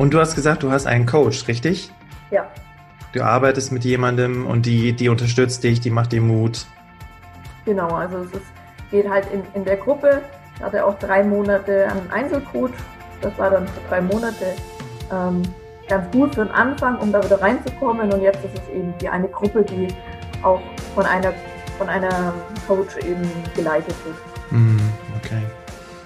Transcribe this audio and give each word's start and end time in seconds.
Und 0.00 0.14
du 0.14 0.18
hast 0.18 0.34
gesagt, 0.34 0.62
du 0.62 0.70
hast 0.70 0.86
einen 0.86 1.04
Coach, 1.04 1.46
richtig? 1.46 1.92
Ja. 2.30 2.48
Du 3.12 3.20
arbeitest 3.20 3.70
mit 3.70 3.84
jemandem 3.84 4.46
und 4.46 4.64
die, 4.64 4.94
die 4.94 5.10
unterstützt 5.10 5.62
dich, 5.62 5.78
die 5.78 5.90
macht 5.90 6.12
dir 6.12 6.22
Mut. 6.22 6.64
Genau, 7.66 7.88
also 7.88 8.16
es 8.20 8.32
ist, 8.32 8.46
geht 8.90 9.06
halt 9.06 9.26
in, 9.30 9.42
in 9.52 9.62
der 9.62 9.76
Gruppe. 9.76 10.22
Ich 10.56 10.62
hatte 10.62 10.86
auch 10.86 10.98
drei 10.98 11.22
Monate 11.22 11.86
einen 11.86 12.10
Einzelcoach. 12.10 12.70
Das 13.20 13.36
war 13.36 13.50
dann 13.50 13.68
für 13.68 13.80
drei 13.90 14.00
Monate 14.00 14.56
ähm, 15.12 15.42
ganz 15.86 16.10
gut 16.12 16.34
für 16.34 16.46
den 16.46 16.54
Anfang, 16.54 16.96
um 16.96 17.12
da 17.12 17.22
wieder 17.22 17.38
reinzukommen. 17.38 18.10
Und 18.10 18.22
jetzt 18.22 18.42
ist 18.42 18.54
es 18.54 18.74
eben 18.74 18.94
die 19.02 19.08
eine 19.10 19.28
Gruppe, 19.28 19.62
die 19.64 19.88
auch 20.42 20.62
von 20.94 21.04
einer, 21.04 21.34
von 21.76 21.90
einer 21.90 22.32
Coach 22.66 22.96
eben 23.04 23.30
geleitet 23.54 23.94
wird. 24.06 24.16
Mhm. 24.50 24.79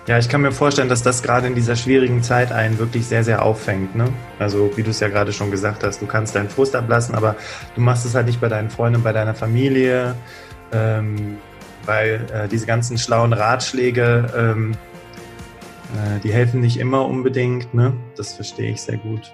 Ja, 0.07 0.19
ich 0.19 0.29
kann 0.29 0.43
mir 0.43 0.53
vorstellen, 0.53 0.91
dass 0.91 1.03
das 1.03 1.23
gerade 1.23 1.47
in 1.47 1.55
dieser 1.55 1.77
schwierigen 1.77 2.23
Zeit 2.23 2.53
einen 2.53 2.79
wirklich 2.79 3.07
sehr, 3.07 3.25
sehr 3.25 3.43
auffängt. 3.43 3.95
Ne? 3.95 4.13
Also 4.39 4.71
wie 4.77 4.83
du 4.83 4.91
es 4.91 5.01
ja 5.01 5.09
gerade 5.09 5.33
schon 5.33 5.51
gesagt 5.51 5.83
hast, 5.83 6.03
du 6.03 6.07
kannst 6.07 6.35
deinen 6.35 6.51
Frust 6.51 6.77
ablassen, 6.77 7.15
aber 7.15 7.37
du 7.75 7.81
machst 7.81 8.05
es 8.05 8.15
halt 8.15 8.27
nicht 8.27 8.39
bei 8.39 8.51
deinen 8.51 8.69
Freunden, 8.69 9.03
bei 9.03 9.15
deiner 9.15 9.35
Familie, 9.35 10.15
ähm, 10.73 11.39
weil 11.87 12.27
äh, 12.35 12.49
diese 12.49 12.67
ganzen 12.67 12.99
schlauen 12.99 13.33
Ratschläge, 13.33 14.27
ähm, 14.37 14.73
äh, 15.95 16.21
die 16.21 16.35
helfen 16.35 16.61
nicht 16.61 16.77
immer 16.77 17.07
unbedingt. 17.07 17.73
Ne? 17.73 17.95
Das 18.15 18.35
verstehe 18.35 18.73
ich 18.73 18.83
sehr 18.83 18.99
gut. 18.99 19.33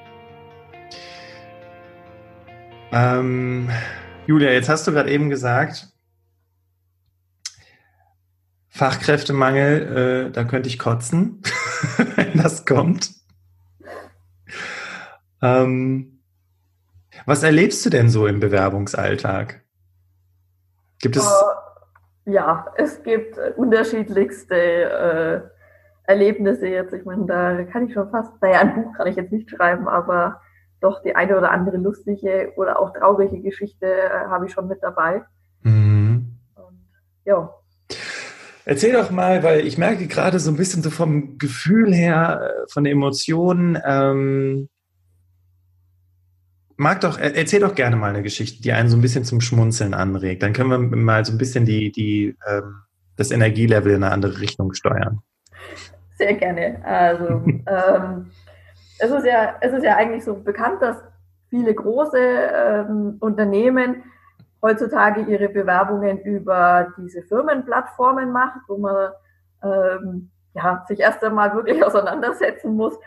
Ähm, 2.93 3.69
Julia, 4.29 4.53
jetzt 4.53 4.69
hast 4.69 4.87
du 4.87 4.93
gerade 4.93 5.11
eben 5.11 5.31
gesagt, 5.31 5.90
Fachkräftemangel, 8.81 10.29
äh, 10.29 10.31
da 10.31 10.45
könnte 10.45 10.71
ich 10.71 10.79
kotzen, 10.79 11.43
wenn 12.17 12.39
das 12.39 12.65
kommt. 12.65 13.11
Ähm, 15.43 16.23
was 17.27 17.43
erlebst 17.43 17.85
du 17.85 17.91
denn 17.91 18.09
so 18.09 18.27
im 18.27 18.41
Bewerbungsalltag? 18.41 19.61
Gibt 20.99 21.17
es. 21.17 21.27
Uh, 21.27 22.31
ja, 22.31 22.73
es 22.79 23.03
gibt 23.03 23.37
unterschiedlichste 23.59 24.55
äh, 24.55 26.11
Erlebnisse 26.11 26.69
jetzt. 26.69 26.95
Ich 26.95 27.05
meine, 27.05 27.27
da 27.27 27.65
kann 27.65 27.87
ich 27.87 27.93
schon 27.93 28.09
fast, 28.09 28.33
naja, 28.41 28.61
ein 28.61 28.75
Buch 28.75 28.95
kann 28.97 29.09
ich 29.09 29.17
jetzt 29.17 29.31
nicht 29.31 29.51
schreiben, 29.51 29.89
aber 29.89 30.41
doch 30.81 31.03
die 31.03 31.15
eine 31.15 31.37
oder 31.37 31.51
andere 31.51 31.77
lustige 31.77 32.55
oder 32.57 32.81
auch 32.81 32.95
traurige 32.95 33.43
Geschichte 33.43 33.85
äh, 33.85 34.09
habe 34.29 34.47
ich 34.47 34.53
schon 34.53 34.69
mit 34.69 34.83
dabei. 34.83 35.23
Mhm. 35.65 36.39
Und, 36.55 36.89
ja. 37.27 37.60
Erzähl 38.65 38.93
doch 38.93 39.11
mal, 39.11 39.43
weil 39.43 39.67
ich 39.67 39.79
merke 39.79 40.07
gerade 40.07 40.39
so 40.39 40.51
ein 40.51 40.57
bisschen 40.57 40.83
so 40.83 40.91
vom 40.91 41.39
Gefühl 41.39 41.95
her, 41.95 42.41
äh, 42.43 42.71
von 42.71 42.85
den 42.85 42.93
Emotionen, 42.93 43.79
ähm, 43.85 44.69
mag 46.77 47.01
doch, 47.03 47.19
erzähl 47.19 47.61
doch 47.61 47.75
gerne 47.75 47.97
mal 47.97 48.11
eine 48.11 48.23
Geschichte, 48.23 48.63
die 48.63 48.73
einen 48.73 48.89
so 48.89 48.97
ein 48.97 49.03
bisschen 49.03 49.25
zum 49.25 49.41
Schmunzeln 49.41 49.93
anregt. 49.93 50.43
Dann 50.43 50.55
können 50.55 50.71
wir 50.71 50.79
mal 50.79 51.25
so 51.25 51.33
ein 51.33 51.39
bisschen 51.39 51.67
die, 51.67 51.93
die, 51.93 52.37
ähm, 52.49 52.83
das 53.17 53.31
Energielevel 53.31 53.93
in 53.93 54.03
eine 54.03 54.13
andere 54.13 54.41
Richtung 54.41 54.73
steuern. 54.73 55.21
Sehr 56.17 56.35
gerne. 56.35 56.83
Also 56.85 57.27
ähm, 57.47 58.31
es 58.99 59.11
ist 59.11 59.27
ja, 59.27 59.57
es 59.61 59.73
ist 59.73 59.85
ja 59.85 59.97
eigentlich 59.97 60.25
so 60.25 60.35
bekannt, 60.35 60.81
dass 60.81 60.97
viele 61.51 61.75
große 61.75 62.19
ähm, 62.19 63.17
Unternehmen 63.21 64.03
heutzutage 64.63 65.23
ihre 65.23 65.49
Bewerbungen 65.49 66.21
über 66.21 66.93
diese 66.99 67.23
Firmenplattformen 67.23 68.31
macht, 68.31 68.61
wo 68.69 68.79
man 68.79 69.13
ähm, 69.63 70.31
ja, 70.55 70.85
sich 70.89 71.01
erst 71.01 71.23
einmal 71.25 71.55
wirklich 71.55 71.85
auseinandersetzen 71.85 72.75
muss. 72.75 72.99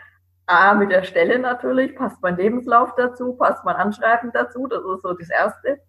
A, 0.46 0.74
mit 0.74 0.90
der 0.90 1.04
Stelle 1.04 1.38
natürlich, 1.38 1.96
passt 1.96 2.20
mein 2.20 2.36
Lebenslauf 2.36 2.94
dazu, 2.96 3.34
passt 3.34 3.64
mein 3.64 3.76
Anschreiben 3.76 4.30
dazu, 4.32 4.66
das 4.66 4.80
ist 4.80 5.02
so 5.02 5.14
das 5.14 5.30
Erste. 5.30 5.80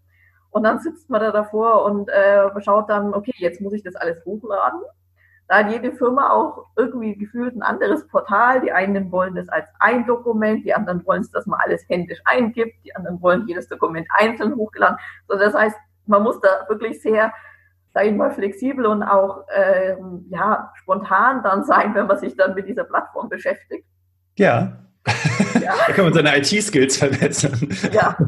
Und 0.49 0.63
dann 0.63 0.79
sitzt 0.79 1.09
man 1.09 1.19
da 1.19 1.31
davor 1.31 1.83
und 1.83 2.07
äh, 2.07 2.49
schaut 2.61 2.89
dann, 2.89 3.13
okay, 3.13 3.33
jetzt 3.37 3.59
muss 3.59 3.73
ich 3.73 3.83
das 3.83 3.95
alles 3.95 4.23
hochladen. 4.23 4.81
Da 5.47 5.57
hat 5.57 5.71
jede 5.71 5.91
Firma 5.93 6.31
auch 6.31 6.65
irgendwie 6.75 7.15
gefühlt 7.15 7.55
ein 7.55 7.61
anderes 7.61 8.07
Portal. 8.07 8.61
Die 8.61 8.71
einen 8.71 9.11
wollen 9.11 9.35
das 9.35 9.47
als 9.49 9.67
ein 9.79 10.05
Dokument, 10.07 10.65
die 10.65 10.73
anderen 10.73 11.05
wollen 11.05 11.21
es, 11.21 11.31
dass 11.31 11.45
man 11.45 11.59
alles 11.59 11.83
händisch 11.87 12.19
eingibt, 12.25 12.73
die 12.83 12.95
anderen 12.95 13.21
wollen 13.21 13.47
jedes 13.47 13.67
Dokument 13.67 14.07
einzeln 14.09 14.55
hochgeladen. 14.55 14.97
So, 15.27 15.37
das 15.37 15.53
heißt, 15.53 15.75
man 16.07 16.23
muss 16.23 16.39
da 16.41 16.65
wirklich 16.67 16.99
sehr, 17.01 17.31
sage 17.93 18.07
ich 18.07 18.15
mal, 18.15 18.31
flexibel 18.31 18.87
und 18.87 19.03
auch 19.03 19.43
ähm, 19.55 20.25
ja, 20.29 20.71
spontan 20.75 21.43
dann 21.43 21.63
sein, 21.63 21.93
wenn 21.93 22.07
man 22.07 22.17
sich 22.17 22.35
dann 22.35 22.55
mit 22.55 22.67
dieser 22.67 22.83
Plattform 22.83 23.29
beschäftigt. 23.29 23.85
Ja. 24.37 24.77
ja. 25.53 25.73
da 25.87 25.93
kann 25.93 26.05
man 26.05 26.13
seine 26.13 26.35
IT-Skills 26.37 26.97
verbessern. 26.97 27.69
Ja. 27.91 28.17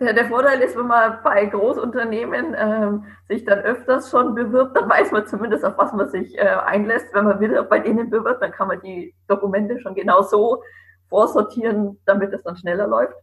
Der 0.00 0.24
Vorteil 0.24 0.62
ist, 0.62 0.78
wenn 0.78 0.86
man 0.86 1.18
bei 1.22 1.44
Großunternehmen 1.44 2.54
ähm, 2.56 3.04
sich 3.28 3.44
dann 3.44 3.58
öfters 3.58 4.10
schon 4.10 4.34
bewirbt, 4.34 4.74
dann 4.74 4.88
weiß 4.88 5.12
man 5.12 5.26
zumindest, 5.26 5.62
auf 5.62 5.76
was 5.76 5.92
man 5.92 6.08
sich 6.08 6.38
äh, 6.38 6.56
einlässt. 6.64 7.12
Wenn 7.12 7.26
man 7.26 7.38
wieder 7.38 7.62
bei 7.64 7.80
denen 7.80 8.08
bewirbt, 8.08 8.40
dann 8.40 8.50
kann 8.50 8.68
man 8.68 8.80
die 8.80 9.14
Dokumente 9.28 9.78
schon 9.78 9.94
genau 9.94 10.22
so 10.22 10.62
vorsortieren, 11.10 12.00
damit 12.06 12.32
es 12.32 12.42
dann 12.42 12.56
schneller 12.56 12.86
läuft. 12.86 13.14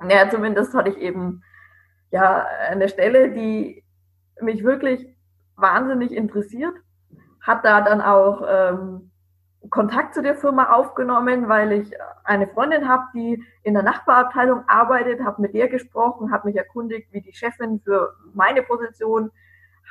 Naja, 0.00 0.28
zumindest 0.28 0.74
hatte 0.74 0.90
ich 0.90 0.98
eben 0.98 1.44
ja 2.10 2.44
eine 2.68 2.88
Stelle, 2.88 3.30
die 3.30 3.84
mich 4.40 4.64
wirklich 4.64 5.06
wahnsinnig 5.54 6.10
interessiert, 6.10 6.74
hat 7.40 7.64
da 7.64 7.82
dann 7.82 8.00
auch 8.00 8.42
ähm, 8.48 9.12
Kontakt 9.70 10.14
zu 10.14 10.22
der 10.22 10.34
Firma 10.34 10.72
aufgenommen, 10.72 11.48
weil 11.48 11.72
ich 11.72 11.92
eine 12.24 12.46
Freundin 12.46 12.88
habe, 12.88 13.04
die 13.14 13.42
in 13.62 13.74
der 13.74 13.82
Nachbarabteilung 13.82 14.64
arbeitet, 14.68 15.24
habe 15.24 15.42
mit 15.42 15.54
der 15.54 15.68
gesprochen, 15.68 16.32
habe 16.32 16.48
mich 16.48 16.56
erkundigt, 16.56 17.12
wie 17.12 17.20
die 17.20 17.32
Chefin 17.32 17.80
für 17.80 18.14
meine 18.34 18.62
Position 18.62 19.30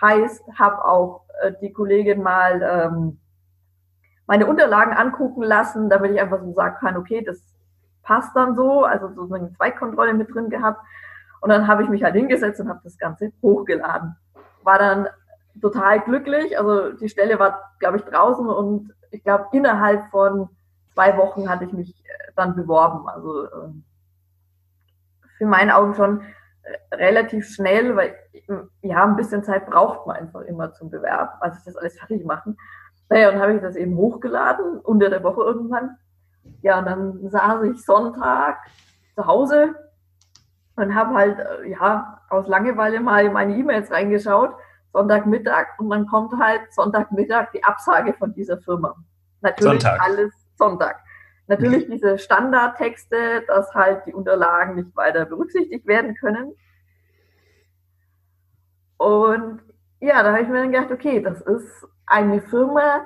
heißt, 0.01 0.43
habe 0.57 0.85
auch 0.85 1.25
äh, 1.41 1.53
die 1.61 1.71
Kollegin 1.71 2.21
mal 2.21 2.61
ähm, 2.61 3.19
meine 4.25 4.45
Unterlagen 4.45 4.93
angucken 4.93 5.43
lassen, 5.43 5.89
damit 5.89 6.11
ich 6.11 6.21
einfach 6.21 6.41
so 6.41 6.53
sagen 6.53 6.77
kann, 6.79 6.97
okay, 6.97 7.23
das 7.23 7.41
passt 8.03 8.35
dann 8.35 8.55
so, 8.55 8.83
also 8.83 9.09
so 9.13 9.33
eine 9.33 9.51
Zweitkontrolle 9.53 10.13
mit 10.13 10.33
drin 10.33 10.49
gehabt. 10.49 10.81
Und 11.41 11.49
dann 11.49 11.67
habe 11.67 11.83
ich 11.83 11.89
mich 11.89 12.03
halt 12.03 12.15
hingesetzt 12.15 12.59
und 12.61 12.69
habe 12.69 12.79
das 12.83 12.97
Ganze 12.97 13.31
hochgeladen. 13.41 14.15
War 14.63 14.79
dann 14.79 15.07
total 15.61 15.99
glücklich. 16.01 16.57
Also 16.57 16.93
die 16.93 17.09
Stelle 17.09 17.37
war, 17.39 17.73
glaube 17.79 17.97
ich, 17.97 18.03
draußen 18.03 18.47
und 18.47 18.93
ich 19.13 19.23
glaube, 19.23 19.47
innerhalb 19.51 20.09
von 20.09 20.49
zwei 20.93 21.15
Wochen 21.17 21.49
hatte 21.49 21.65
ich 21.65 21.73
mich 21.73 22.03
äh, 22.05 22.31
dann 22.35 22.55
beworben. 22.55 23.07
Also 23.07 23.45
ähm, 23.51 23.83
für 25.37 25.45
meine 25.45 25.75
Augen 25.75 25.93
schon 25.93 26.21
äh, 26.63 26.95
relativ 26.95 27.47
schnell, 27.47 27.95
weil 27.95 28.15
ja, 28.81 29.03
ein 29.03 29.15
bisschen 29.15 29.43
Zeit 29.43 29.67
braucht 29.67 30.07
man 30.07 30.17
einfach 30.17 30.41
immer 30.41 30.73
zum 30.73 30.89
Bewerben, 30.89 31.31
also 31.39 31.57
das 31.63 31.77
alles 31.77 31.97
fertig 31.97 32.25
machen. 32.25 32.57
Naja, 33.09 33.29
und 33.29 33.39
habe 33.39 33.53
ich 33.53 33.61
das 33.61 33.75
eben 33.75 33.95
hochgeladen, 33.95 34.79
unter 34.79 35.09
der 35.09 35.23
Woche 35.23 35.43
irgendwann. 35.43 35.97
Ja, 36.61 36.79
und 36.79 36.85
dann 36.85 37.29
saß 37.29 37.63
ich 37.63 37.85
Sonntag 37.85 38.57
zu 39.15 39.25
Hause 39.25 39.75
und 40.75 40.95
habe 40.95 41.13
halt, 41.13 41.39
äh, 41.39 41.69
ja, 41.69 42.21
aus 42.29 42.47
Langeweile 42.47 42.99
mal 42.99 43.25
in 43.25 43.33
meine 43.33 43.55
E-Mails 43.55 43.91
reingeschaut 43.91 44.55
Sonntagmittag 44.93 45.79
und 45.79 45.89
dann 45.89 46.07
kommt 46.07 46.39
halt 46.39 46.61
Sonntagmittag 46.71 47.51
die 47.51 47.63
Absage 47.63 48.13
von 48.13 48.33
dieser 48.33 48.59
Firma. 48.59 48.95
Natürlich 49.41 49.81
Sonntag. 49.81 50.01
alles 50.01 50.31
Sonntag. 50.55 51.03
Natürlich 51.47 51.87
diese 51.89 52.17
Standardtexte, 52.17 53.43
dass 53.47 53.73
halt 53.73 54.05
die 54.05 54.13
Unterlagen 54.13 54.75
nicht 54.75 54.95
weiter 54.95 55.25
berücksichtigt 55.25 55.85
werden 55.85 56.15
können. 56.15 56.53
Und 58.97 59.61
ja, 59.99 60.23
da 60.23 60.31
habe 60.31 60.43
ich 60.43 60.47
mir 60.47 60.61
dann 60.61 60.71
gedacht, 60.71 60.91
okay, 60.91 61.21
das 61.21 61.41
ist 61.41 61.87
eine 62.05 62.41
Firma, 62.41 63.01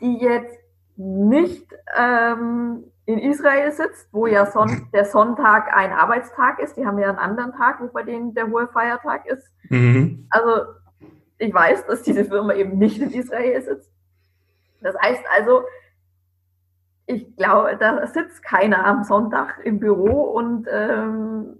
die 0.00 0.18
jetzt 0.18 0.58
nicht 0.96 1.66
ähm, 1.96 2.84
in 3.06 3.18
Israel 3.18 3.72
sitzt, 3.72 4.08
wo 4.12 4.26
ja 4.26 4.46
Son 4.46 4.88
der 4.92 5.04
Sonntag 5.04 5.74
ein 5.74 5.92
Arbeitstag 5.92 6.60
ist. 6.60 6.76
Die 6.76 6.86
haben 6.86 6.98
ja 6.98 7.08
einen 7.08 7.18
anderen 7.18 7.52
Tag, 7.52 7.80
wo 7.80 7.88
bei 7.88 8.02
denen 8.02 8.34
der 8.34 8.48
hohe 8.48 8.68
Feiertag 8.68 9.26
ist. 9.26 9.50
Mhm. 9.68 10.26
Also 10.30 10.66
ich 11.40 11.54
weiß, 11.54 11.86
dass 11.86 12.02
diese 12.02 12.24
Firma 12.24 12.52
eben 12.52 12.78
nicht 12.78 13.00
in 13.00 13.10
Israel 13.10 13.60
sitzt. 13.62 13.90
Das 14.82 14.94
heißt 15.00 15.24
also, 15.34 15.62
ich 17.06 17.34
glaube, 17.36 17.76
da 17.78 18.06
sitzt 18.06 18.42
keiner 18.42 18.84
am 18.84 19.04
Sonntag 19.04 19.58
im 19.64 19.80
Büro 19.80 20.22
und 20.22 20.68
ähm, 20.70 21.58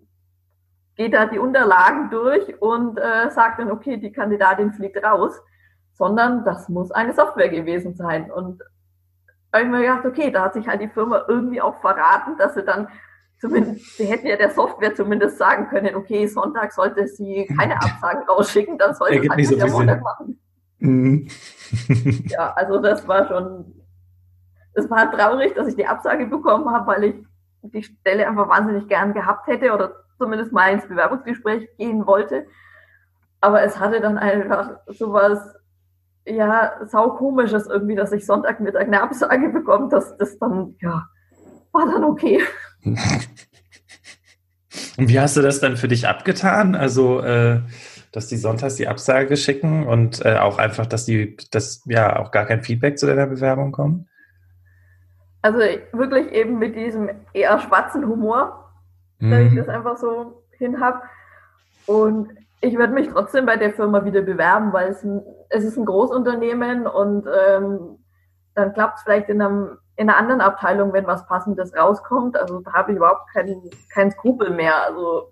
geht 0.97 1.15
da 1.15 1.27
die 1.27 1.39
Unterlagen 1.39 2.11
durch 2.11 2.61
und 2.61 2.99
äh, 2.99 3.31
sagt 3.31 3.59
dann, 3.59 3.71
okay, 3.71 3.97
die 3.97 4.13
Kandidatin 4.13 4.73
fliegt 4.73 5.03
raus, 5.03 5.41
sondern 5.95 6.45
das 6.45 6.69
muss 6.69 6.91
eine 6.93 7.15
Software 7.15 7.49
gewesen 7.49 7.95
sein. 7.97 8.31
Und 8.31 8.63
habe 9.53 9.65
ich 9.65 9.71
mir 9.71 9.81
gedacht, 9.81 10.05
okay, 10.05 10.31
da 10.31 10.45
hat 10.45 10.55
sich 10.55 10.69
halt 10.69 10.83
die 10.83 10.89
Firma 10.89 11.25
irgendwie 11.27 11.61
auch 11.61 11.81
verraten, 11.81 12.37
dass 12.37 12.55
sie 12.55 12.63
dann 12.63 12.89
zumindest, 13.41 13.97
sie 13.97 14.05
hätten 14.05 14.27
ja 14.27 14.37
der 14.37 14.51
Software 14.51 14.95
zumindest 14.95 15.39
sagen 15.39 15.69
können, 15.69 15.95
okay, 15.97 16.27
Sonntag 16.27 16.73
sollte 16.73 17.09
sie 17.09 17.47
keine 17.59 17.77
Absagen 17.83 18.23
rausschicken, 18.25 18.79
dann 18.79 18.95
sollte 18.95 19.21
es 19.23 19.29
halt 19.29 19.47
so 19.47 19.57
der 19.57 19.71
Montag 19.71 20.03
machen. 20.03 20.39
Mhm. 20.79 21.29
ja, 22.29 22.53
also 22.55 22.81
das 22.81 23.07
war 23.09 23.27
schon, 23.27 23.75
es 24.75 24.89
war 24.91 25.11
traurig, 25.11 25.55
dass 25.55 25.69
ich 25.69 25.77
die 25.77 25.87
Absage 25.87 26.27
bekommen 26.27 26.71
habe, 26.71 26.87
weil 26.87 27.05
ich 27.05 27.15
die 27.63 27.83
Stelle 27.83 28.27
einfach 28.27 28.49
wahnsinnig 28.49 28.89
gern 28.89 29.13
gehabt 29.13 29.47
hätte 29.47 29.73
oder 29.73 29.95
zumindest 30.19 30.53
mal 30.53 30.73
ins 30.73 30.87
Bewerbungsgespräch 30.87 31.69
gehen 31.77 32.07
wollte. 32.07 32.47
Aber 33.41 33.63
es 33.63 33.79
hatte 33.79 34.01
dann 34.01 34.19
einfach 34.19 34.79
sowas, 34.87 35.39
ja, 36.27 36.73
sau 36.87 37.11
komisches 37.11 37.67
irgendwie, 37.67 37.95
dass 37.95 38.13
ich 38.13 38.27
Sonntagmittag 38.27 38.83
eine 38.83 39.03
Absage 39.03 39.49
bekomme, 39.49 39.89
dass 39.89 40.17
das 40.19 40.39
dann, 40.39 40.77
ja, 40.81 41.07
war 41.73 41.87
dann 41.87 42.05
okay. 42.05 42.43
Und 42.85 42.99
wie 45.09 45.21
hast 45.21 45.37
du 45.37 45.43
das 45.43 45.61
dann 45.61 45.77
für 45.77 45.89
dich 45.89 46.09
abgetan? 46.09 46.75
Also, 46.75 47.21
äh, 47.21 47.61
dass 48.13 48.27
die 48.27 48.37
sonntags 48.37 48.77
die 48.77 48.89
Absage 48.89 49.37
schicken 49.37 49.87
und 49.87 50.25
äh, 50.25 50.37
auch 50.37 50.59
einfach, 50.59 50.87
dass 50.87 51.05
die, 51.05 51.37
dass 51.53 51.83
ja 51.87 52.19
auch 52.19 52.31
gar 52.31 52.47
kein 52.47 52.63
Feedback 52.63 52.99
zu 52.99 53.07
deiner 53.07 53.27
Bewerbung 53.27 53.73
kommt? 53.73 54.07
Also 55.43 55.59
wirklich 55.93 56.29
eben 56.33 56.59
mit 56.59 56.77
diesem 56.77 57.09
eher 57.33 57.59
schwarzen 57.61 58.07
Humor, 58.07 58.73
mhm. 59.19 59.31
dass 59.31 59.41
ich 59.41 59.55
das 59.55 59.69
einfach 59.69 59.97
so 59.97 60.45
hin 60.59 60.81
habe. 60.81 61.01
Und 61.87 62.31
ich 62.61 62.77
werde 62.77 62.93
mich 62.93 63.09
trotzdem 63.09 63.47
bei 63.47 63.57
der 63.57 63.73
Firma 63.73 64.05
wieder 64.05 64.23
bewerben, 64.23 64.73
weil 64.73 64.91
es, 64.91 65.07
es 65.49 65.65
ist 65.65 65.79
ein 65.79 65.87
Großunternehmen 65.87 66.87
und 66.87 67.27
ähm, 67.27 67.99
dann 68.55 68.75
klappt 68.75 68.99
es 68.99 69.05
vielleicht 69.05 69.29
in, 69.29 69.41
einem, 69.41 69.79
in 70.01 70.09
einer 70.09 70.19
anderen 70.19 70.41
Abteilung, 70.41 70.95
wenn 70.95 71.07
was 71.07 71.27
Passendes 71.27 71.77
rauskommt. 71.77 72.35
Also 72.35 72.61
da 72.61 72.73
habe 72.73 72.93
ich 72.93 72.97
überhaupt 72.97 73.31
keinen 73.35 73.69
kein 73.93 74.11
Skrupel 74.11 74.49
mehr. 74.49 74.83
Also 74.87 75.31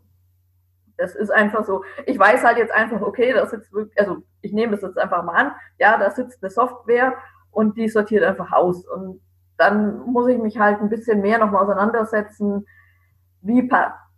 das 0.99 1.15
ist 1.15 1.31
einfach 1.31 1.65
so. 1.65 1.85
Ich 2.05 2.19
weiß 2.19 2.45
halt 2.45 2.59
jetzt 2.59 2.75
einfach, 2.75 3.01
okay, 3.01 3.33
das 3.33 3.51
sitzt 3.51 3.73
wirklich, 3.73 3.99
also 3.99 4.19
ich 4.43 4.53
nehme 4.53 4.73
das 4.73 4.83
jetzt 4.83 4.99
einfach 4.99 5.23
mal 5.23 5.37
an, 5.37 5.53
ja, 5.79 5.97
da 5.97 6.11
sitzt 6.11 6.43
eine 6.43 6.51
Software 6.51 7.15
und 7.51 7.79
die 7.79 7.89
sortiert 7.89 8.25
einfach 8.25 8.53
aus. 8.53 8.87
Und 8.87 9.23
dann 9.57 10.01
muss 10.01 10.29
ich 10.29 10.37
mich 10.39 10.59
halt 10.59 10.83
ein 10.83 10.91
bisschen 10.91 11.23
mehr 11.23 11.39
nochmal 11.39 11.63
auseinandersetzen, 11.63 12.67
wie 13.41 13.63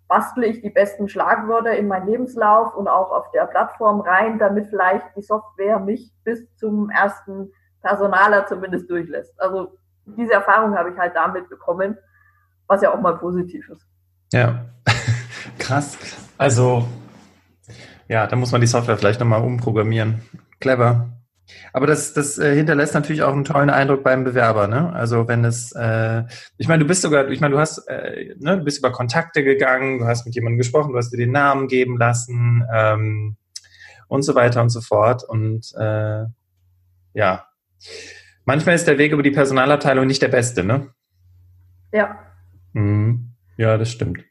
bastle 0.08 0.46
ich 0.46 0.62
die 0.62 0.70
besten 0.70 1.08
Schlagwörter 1.08 1.76
in 1.76 1.86
meinen 1.86 2.08
Lebenslauf 2.08 2.74
und 2.74 2.88
auch 2.88 3.12
auf 3.12 3.30
der 3.30 3.46
Plattform 3.46 4.00
rein, 4.00 4.40
damit 4.40 4.66
vielleicht 4.66 5.14
die 5.14 5.22
Software 5.22 5.78
mich 5.78 6.12
bis 6.24 6.52
zum 6.56 6.90
ersten 6.90 7.52
Personaler 7.82 8.46
zumindest 8.46 8.90
durchlässt. 8.90 9.40
Also 9.40 9.76
diese 10.06 10.32
Erfahrung 10.32 10.76
habe 10.76 10.90
ich 10.90 10.98
halt 10.98 11.14
damit 11.14 11.48
bekommen, 11.48 11.96
was 12.66 12.82
ja 12.82 12.92
auch 12.92 13.00
mal 13.00 13.16
positiv 13.18 13.68
ist. 13.68 13.86
Ja, 14.32 14.66
krass. 15.58 15.98
Also 16.38 16.86
ja, 18.10 18.26
da 18.26 18.34
muss 18.34 18.50
man 18.50 18.60
die 18.60 18.66
Software 18.66 18.98
vielleicht 18.98 19.20
nochmal 19.20 19.42
umprogrammieren. 19.42 20.22
Clever. 20.58 21.10
Aber 21.72 21.86
das, 21.86 22.12
das 22.12 22.38
äh, 22.38 22.54
hinterlässt 22.56 22.94
natürlich 22.94 23.22
auch 23.22 23.32
einen 23.32 23.44
tollen 23.44 23.70
Eindruck 23.70 24.02
beim 24.02 24.24
Bewerber, 24.24 24.66
ne? 24.66 24.92
Also 24.92 25.28
wenn 25.28 25.44
es, 25.44 25.72
äh, 25.72 26.24
ich 26.56 26.66
meine, 26.66 26.82
du 26.82 26.88
bist 26.88 27.02
sogar, 27.02 27.28
ich 27.28 27.40
meine, 27.40 27.54
du 27.54 27.60
hast, 27.60 27.78
äh, 27.88 28.34
ne, 28.38 28.58
du 28.58 28.64
bist 28.64 28.78
über 28.78 28.90
Kontakte 28.90 29.44
gegangen, 29.44 30.00
du 30.00 30.06
hast 30.06 30.26
mit 30.26 30.34
jemandem 30.34 30.58
gesprochen, 30.58 30.92
du 30.92 30.98
hast 30.98 31.10
dir 31.10 31.18
den 31.18 31.30
Namen 31.30 31.68
geben 31.68 31.98
lassen 31.98 32.64
ähm, 32.74 33.36
und 34.08 34.22
so 34.22 34.34
weiter 34.34 34.60
und 34.60 34.70
so 34.70 34.80
fort. 34.80 35.22
Und 35.22 35.72
äh, 35.78 36.24
ja, 37.14 37.46
manchmal 38.50 38.74
ist 38.74 38.88
der 38.88 38.98
Weg 38.98 39.12
über 39.12 39.22
die 39.22 39.30
Personalabteilung 39.30 40.08
nicht 40.08 40.22
der 40.22 40.28
beste, 40.28 40.64
ne? 40.64 40.88
Ja. 41.92 42.18
Mhm. 42.72 43.30
Ja, 43.56 43.78
das 43.78 43.92
stimmt. 43.92 44.24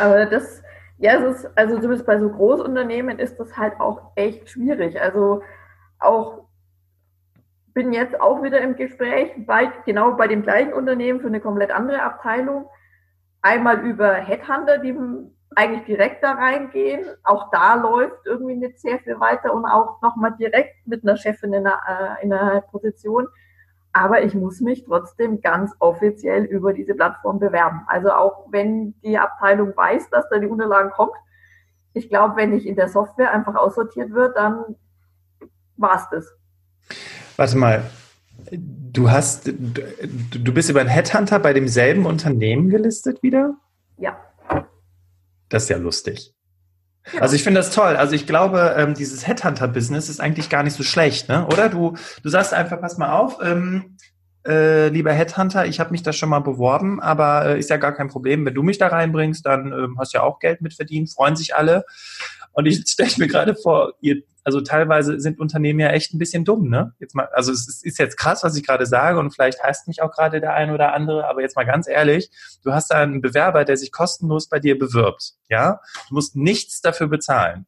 Aber 0.00 0.24
das, 0.24 0.62
ja, 0.96 1.18
es 1.18 1.36
ist, 1.36 1.50
also 1.54 1.86
bist 1.86 2.06
bei 2.06 2.18
so 2.18 2.30
Großunternehmen 2.30 3.18
ist 3.18 3.38
das 3.38 3.54
halt 3.58 3.78
auch 3.78 4.12
echt 4.16 4.48
schwierig. 4.48 4.98
Also 4.98 5.42
auch 5.98 6.46
bin 7.74 7.92
jetzt 7.92 8.18
auch 8.18 8.42
wieder 8.42 8.62
im 8.62 8.74
Gespräch, 8.74 9.32
bei, 9.36 9.70
genau 9.84 10.12
bei 10.12 10.28
dem 10.28 10.42
gleichen 10.42 10.72
Unternehmen 10.72 11.20
für 11.20 11.26
eine 11.26 11.40
komplett 11.40 11.72
andere 11.72 12.02
Abteilung. 12.02 12.70
Einmal 13.42 13.80
über 13.80 14.14
Headhunter, 14.14 14.78
die 14.78 14.96
eigentlich 15.56 15.84
direkt 15.84 16.24
da 16.24 16.32
reingehen. 16.32 17.04
Auch 17.22 17.50
da 17.50 17.74
läuft 17.74 18.24
irgendwie 18.24 18.56
nicht 18.56 18.80
sehr 18.80 18.98
viel 19.00 19.20
weiter 19.20 19.52
und 19.52 19.66
auch 19.66 20.00
nochmal 20.00 20.34
direkt 20.38 20.86
mit 20.86 21.02
einer 21.02 21.18
Chefin 21.18 21.52
in 21.52 21.66
einer, 21.66 22.18
äh, 22.18 22.24
in 22.24 22.32
einer 22.32 22.62
Position. 22.62 23.28
Aber 23.92 24.22
ich 24.22 24.34
muss 24.34 24.60
mich 24.60 24.84
trotzdem 24.84 25.40
ganz 25.40 25.72
offiziell 25.78 26.44
über 26.44 26.72
diese 26.72 26.94
Plattform 26.94 27.38
bewerben. 27.38 27.82
Also 27.86 28.10
auch 28.10 28.46
wenn 28.50 28.94
die 29.02 29.18
Abteilung 29.18 29.76
weiß, 29.76 30.08
dass 30.10 30.28
da 30.30 30.38
die 30.38 30.46
Unterlagen 30.46 30.90
kommt. 30.90 31.12
Ich 31.92 32.08
glaube, 32.08 32.36
wenn 32.36 32.56
ich 32.56 32.66
in 32.66 32.74
der 32.74 32.88
Software 32.88 33.32
einfach 33.32 33.54
aussortiert 33.54 34.12
wird, 34.12 34.36
dann 34.36 34.76
war 35.76 35.96
es 35.96 36.08
das. 36.10 36.32
Warte 37.36 37.58
mal, 37.58 37.82
du 38.50 39.10
hast, 39.10 39.46
du 39.48 40.54
bist 40.54 40.70
über 40.70 40.80
einen 40.80 40.88
Headhunter 40.88 41.38
bei 41.38 41.52
demselben 41.52 42.06
Unternehmen 42.06 42.70
gelistet 42.70 43.22
wieder? 43.22 43.54
Ja. 43.98 44.16
Das 45.50 45.64
ist 45.64 45.68
ja 45.68 45.76
lustig. 45.76 46.34
Also 47.20 47.34
ich 47.34 47.42
finde 47.42 47.60
das 47.60 47.70
toll. 47.70 47.96
Also 47.96 48.14
ich 48.14 48.26
glaube, 48.26 48.74
ähm, 48.76 48.94
dieses 48.94 49.26
Headhunter-Business 49.26 50.08
ist 50.08 50.20
eigentlich 50.20 50.48
gar 50.48 50.62
nicht 50.62 50.76
so 50.76 50.82
schlecht, 50.82 51.28
ne? 51.28 51.46
Oder 51.46 51.68
du, 51.68 51.96
du 52.22 52.28
sagst 52.28 52.54
einfach, 52.54 52.80
pass 52.80 52.96
mal 52.96 53.12
auf, 53.12 53.38
ähm, 53.42 53.96
äh, 54.46 54.88
lieber 54.88 55.12
Headhunter, 55.12 55.66
ich 55.66 55.78
habe 55.78 55.90
mich 55.90 56.02
da 56.02 56.12
schon 56.12 56.28
mal 56.28 56.40
beworben, 56.40 57.00
aber 57.00 57.46
äh, 57.46 57.58
ist 57.58 57.70
ja 57.70 57.76
gar 57.76 57.92
kein 57.92 58.08
Problem. 58.08 58.44
Wenn 58.44 58.54
du 58.54 58.62
mich 58.62 58.78
da 58.78 58.88
reinbringst, 58.88 59.46
dann 59.46 59.72
ähm, 59.72 59.96
hast 59.98 60.14
du 60.14 60.18
ja 60.18 60.24
auch 60.24 60.38
Geld 60.38 60.60
mitverdient, 60.60 61.10
freuen 61.10 61.36
sich 61.36 61.54
alle. 61.54 61.84
Und 62.52 62.66
ich 62.66 62.82
stelle 62.86 63.10
mir 63.18 63.28
gerade 63.28 63.54
vor, 63.54 63.94
ihr, 64.00 64.22
also 64.44 64.60
teilweise 64.60 65.20
sind 65.20 65.38
Unternehmen 65.38 65.80
ja 65.80 65.90
echt 65.90 66.12
ein 66.12 66.18
bisschen 66.18 66.44
dumm, 66.44 66.68
ne? 66.68 66.94
Jetzt 66.98 67.14
mal, 67.14 67.28
also 67.32 67.52
es 67.52 67.82
ist 67.82 67.98
jetzt 67.98 68.16
krass, 68.16 68.42
was 68.42 68.56
ich 68.56 68.66
gerade 68.66 68.86
sage 68.86 69.18
und 69.18 69.30
vielleicht 69.30 69.62
heißt 69.62 69.88
mich 69.88 70.02
auch 70.02 70.10
gerade 70.10 70.40
der 70.40 70.54
eine 70.54 70.74
oder 70.74 70.92
andere, 70.94 71.26
aber 71.26 71.40
jetzt 71.42 71.56
mal 71.56 71.64
ganz 71.64 71.88
ehrlich, 71.88 72.30
du 72.62 72.72
hast 72.72 72.90
da 72.90 72.96
einen 72.96 73.20
Bewerber, 73.20 73.64
der 73.64 73.76
sich 73.76 73.92
kostenlos 73.92 74.48
bei 74.48 74.58
dir 74.58 74.78
bewirbt, 74.78 75.34
ja? 75.48 75.80
Du 76.08 76.14
musst 76.14 76.36
nichts 76.36 76.80
dafür 76.80 77.08
bezahlen. 77.08 77.66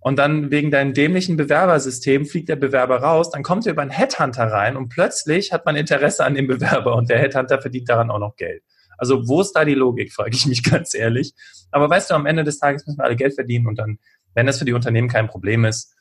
Und 0.00 0.16
dann 0.16 0.50
wegen 0.50 0.70
deinem 0.70 0.94
dämlichen 0.94 1.36
Bewerbersystem 1.36 2.24
fliegt 2.24 2.48
der 2.48 2.56
Bewerber 2.56 3.02
raus, 3.02 3.30
dann 3.30 3.42
kommt 3.42 3.66
er 3.66 3.72
über 3.72 3.82
einen 3.82 3.90
Headhunter 3.90 4.44
rein 4.44 4.76
und 4.76 4.88
plötzlich 4.88 5.52
hat 5.52 5.66
man 5.66 5.76
Interesse 5.76 6.24
an 6.24 6.34
dem 6.34 6.46
Bewerber 6.46 6.94
und 6.94 7.10
der 7.10 7.18
Headhunter 7.18 7.60
verdient 7.60 7.88
daran 7.88 8.10
auch 8.10 8.20
noch 8.20 8.36
Geld. 8.36 8.62
Also 8.98 9.26
wo 9.26 9.40
ist 9.40 9.52
da 9.52 9.64
die 9.64 9.74
Logik, 9.74 10.12
frage 10.14 10.34
ich 10.34 10.46
mich 10.46 10.62
ganz 10.62 10.94
ehrlich. 10.94 11.34
Aber 11.70 11.88
weißt 11.88 12.10
du, 12.10 12.14
am 12.14 12.26
Ende 12.26 12.44
des 12.44 12.58
Tages 12.58 12.86
müssen 12.86 12.98
wir 12.98 13.04
alle 13.04 13.16
Geld 13.16 13.34
verdienen 13.34 13.66
und 13.66 13.78
dann, 13.78 13.98
wenn 14.34 14.46
das 14.46 14.58
für 14.58 14.64
die 14.64 14.74
Unternehmen 14.74 15.08
kein 15.08 15.28
Problem 15.28 15.64
ist, 15.64 15.94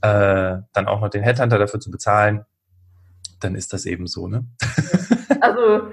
äh, 0.00 0.58
dann 0.72 0.86
auch 0.86 1.00
noch 1.00 1.10
den 1.10 1.22
Headhunter 1.22 1.58
dafür 1.58 1.80
zu 1.80 1.90
bezahlen, 1.90 2.44
dann 3.40 3.54
ist 3.54 3.72
das 3.72 3.86
eben 3.86 4.06
so, 4.06 4.28
ne? 4.28 4.46
Also, 5.40 5.88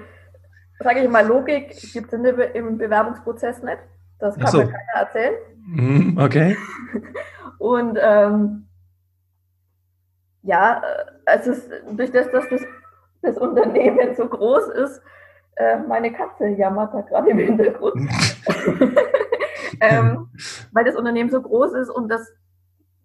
sage 0.78 1.00
ich 1.00 1.10
mal, 1.10 1.26
Logik 1.26 1.76
gibt 1.92 2.12
es 2.12 2.54
im 2.54 2.78
Bewerbungsprozess 2.78 3.62
nicht. 3.62 3.78
Das 4.18 4.38
kann 4.38 4.46
so. 4.46 4.58
mir 4.58 4.64
keiner 4.66 4.92
erzählen. 4.94 5.34
Mm, 5.66 6.18
okay. 6.18 6.56
Und 7.58 7.98
ähm, 8.00 8.66
ja, 10.42 10.82
äh, 11.26 11.38
es 11.38 11.46
ist 11.46 11.70
durch 11.92 12.10
das, 12.12 12.30
dass 12.30 12.48
das, 12.48 12.62
das 13.22 13.36
Unternehmen 13.38 14.14
so 14.16 14.26
groß 14.26 14.68
ist, 14.68 15.02
äh, 15.56 15.78
meine 15.78 16.12
Katze 16.12 16.48
jammert 16.48 16.94
da 16.94 17.00
gerade 17.02 17.30
im 17.30 17.38
Hintergrund. 17.38 17.94
ähm, 19.80 20.28
weil 20.72 20.84
das 20.84 20.96
Unternehmen 20.96 21.30
so 21.30 21.40
groß 21.40 21.74
ist 21.74 21.90
und 21.90 22.08
das 22.08 22.32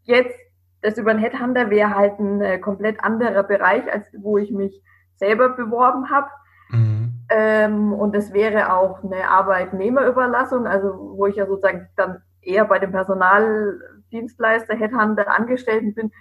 jetzt, 0.03 0.35
das 0.81 0.97
über 0.97 1.13
den 1.13 1.21
Headhunter 1.21 1.69
wäre 1.69 1.95
halt 1.95 2.19
ein 2.19 2.41
äh, 2.41 2.59
komplett 2.59 3.03
anderer 3.03 3.43
Bereich, 3.43 3.91
als 3.91 4.07
wo 4.17 4.37
ich 4.37 4.51
mich 4.51 4.81
selber 5.15 5.49
beworben 5.49 6.09
habe. 6.09 6.29
Mhm. 6.69 7.13
Ähm, 7.29 7.93
und 7.93 8.15
es 8.15 8.33
wäre 8.33 8.73
auch 8.73 9.03
eine 9.03 9.29
Arbeitnehmerüberlassung, 9.29 10.65
also 10.65 11.13
wo 11.17 11.25
ich 11.25 11.35
ja 11.35 11.45
sozusagen 11.45 11.89
dann 11.95 12.21
eher 12.41 12.65
bei 12.65 12.79
dem 12.79 12.91
Personaldienstleister, 12.91 14.75
Headhunter, 14.75 15.27
Angestellten 15.29 15.93
bin, 15.93 16.11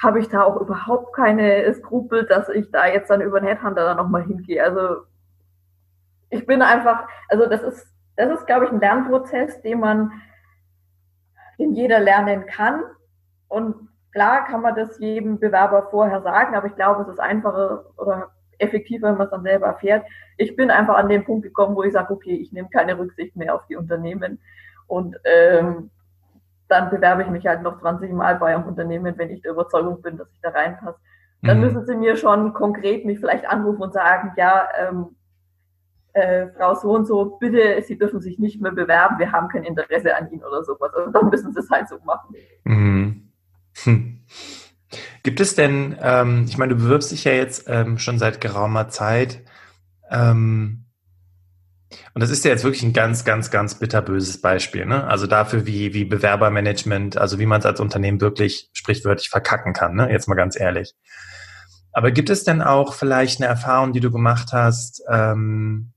habe 0.00 0.20
ich 0.20 0.28
da 0.28 0.42
auch 0.42 0.60
überhaupt 0.60 1.14
keine 1.14 1.72
Skrupel, 1.74 2.26
dass 2.26 2.48
ich 2.48 2.70
da 2.70 2.86
jetzt 2.86 3.10
dann 3.10 3.20
über 3.20 3.40
den 3.40 3.48
Headhunter 3.48 3.84
dann 3.84 3.96
nochmal 3.96 4.24
hingehe. 4.24 4.62
Also 4.62 5.02
ich 6.30 6.46
bin 6.46 6.62
einfach, 6.62 7.06
also 7.28 7.46
das 7.46 7.62
ist, 7.62 7.86
das 8.16 8.40
ist, 8.40 8.46
glaube 8.46 8.66
ich, 8.66 8.72
ein 8.72 8.80
Lernprozess, 8.80 9.60
den 9.62 9.80
man, 9.80 10.12
den 11.58 11.74
jeder 11.74 12.00
lernen 12.00 12.46
kann. 12.46 12.82
Und 13.48 13.88
klar 14.12 14.46
kann 14.46 14.62
man 14.62 14.74
das 14.74 14.98
jedem 14.98 15.38
Bewerber 15.38 15.88
vorher 15.90 16.22
sagen, 16.22 16.54
aber 16.54 16.66
ich 16.66 16.74
glaube, 16.74 17.02
es 17.02 17.08
ist 17.08 17.20
einfacher 17.20 17.84
oder 17.96 18.30
effektiver, 18.58 19.08
wenn 19.08 19.18
man 19.18 19.26
es 19.26 19.30
dann 19.30 19.42
selber 19.42 19.66
erfährt. 19.66 20.06
Ich 20.36 20.56
bin 20.56 20.70
einfach 20.70 20.96
an 20.96 21.08
den 21.08 21.24
Punkt 21.24 21.44
gekommen, 21.44 21.76
wo 21.76 21.82
ich 21.82 21.92
sage, 21.92 22.12
okay, 22.12 22.34
ich 22.34 22.52
nehme 22.52 22.68
keine 22.70 22.98
Rücksicht 22.98 23.36
mehr 23.36 23.54
auf 23.54 23.66
die 23.66 23.76
Unternehmen 23.76 24.40
und 24.86 25.16
ähm, 25.24 25.90
dann 26.72 26.90
bewerbe 26.90 27.22
ich 27.22 27.28
mich 27.28 27.46
halt 27.46 27.62
noch 27.62 27.78
20 27.80 28.10
Mal 28.12 28.36
bei 28.36 28.54
einem 28.54 28.64
Unternehmen, 28.64 29.16
wenn 29.18 29.30
ich 29.30 29.42
der 29.42 29.52
Überzeugung 29.52 30.00
bin, 30.00 30.16
dass 30.16 30.28
ich 30.32 30.40
da 30.40 30.48
reinpasse. 30.48 30.98
Dann 31.42 31.58
mhm. 31.58 31.64
müssen 31.64 31.86
sie 31.86 31.96
mir 31.96 32.16
schon 32.16 32.54
konkret 32.54 33.04
mich 33.04 33.18
vielleicht 33.18 33.46
anrufen 33.46 33.82
und 33.82 33.92
sagen, 33.92 34.32
ja, 34.36 34.68
ähm, 34.78 35.16
äh, 36.14 36.48
Frau 36.56 36.74
so 36.74 36.92
und 36.92 37.06
so, 37.06 37.36
bitte, 37.38 37.82
Sie 37.82 37.98
dürfen 37.98 38.20
sich 38.20 38.38
nicht 38.38 38.60
mehr 38.60 38.72
bewerben, 38.72 39.18
wir 39.18 39.32
haben 39.32 39.48
kein 39.48 39.64
Interesse 39.64 40.16
an 40.16 40.30
Ihnen 40.30 40.44
oder 40.44 40.64
sowas. 40.64 40.92
Also 40.94 41.10
dann 41.10 41.28
müssen 41.28 41.52
Sie 41.52 41.60
es 41.60 41.70
halt 41.70 41.88
so 41.88 41.98
machen. 42.04 42.34
Mhm. 42.64 43.32
Hm. 43.84 44.24
Gibt 45.22 45.40
es 45.40 45.54
denn, 45.54 45.96
ähm, 46.00 46.46
ich 46.48 46.58
meine, 46.58 46.74
du 46.74 46.82
bewirbst 46.82 47.12
dich 47.12 47.24
ja 47.24 47.32
jetzt 47.32 47.68
ähm, 47.68 47.98
schon 47.98 48.18
seit 48.18 48.40
geraumer 48.40 48.88
Zeit. 48.88 49.42
Ähm, 50.10 50.84
und 52.14 52.20
das 52.20 52.30
ist 52.30 52.44
ja 52.44 52.50
jetzt 52.50 52.64
wirklich 52.64 52.82
ein 52.82 52.92
ganz, 52.92 53.24
ganz, 53.24 53.50
ganz 53.50 53.78
bitterböses 53.78 54.40
Beispiel. 54.40 54.86
Ne? 54.86 55.04
Also 55.06 55.26
dafür, 55.26 55.66
wie, 55.66 55.94
wie 55.94 56.04
Bewerbermanagement, 56.04 57.16
also 57.16 57.38
wie 57.38 57.46
man 57.46 57.60
es 57.60 57.66
als 57.66 57.80
Unternehmen 57.80 58.20
wirklich 58.20 58.70
sprichwörtlich 58.72 59.28
verkacken 59.28 59.72
kann. 59.72 59.94
Ne? 59.94 60.10
Jetzt 60.10 60.28
mal 60.28 60.34
ganz 60.34 60.58
ehrlich. 60.58 60.94
Aber 61.92 62.10
gibt 62.10 62.30
es 62.30 62.44
denn 62.44 62.62
auch 62.62 62.94
vielleicht 62.94 63.40
eine 63.40 63.48
Erfahrung, 63.48 63.92
die 63.92 64.00
du 64.00 64.10
gemacht 64.10 64.52
hast, 64.52 65.02
ähm, 65.10 65.92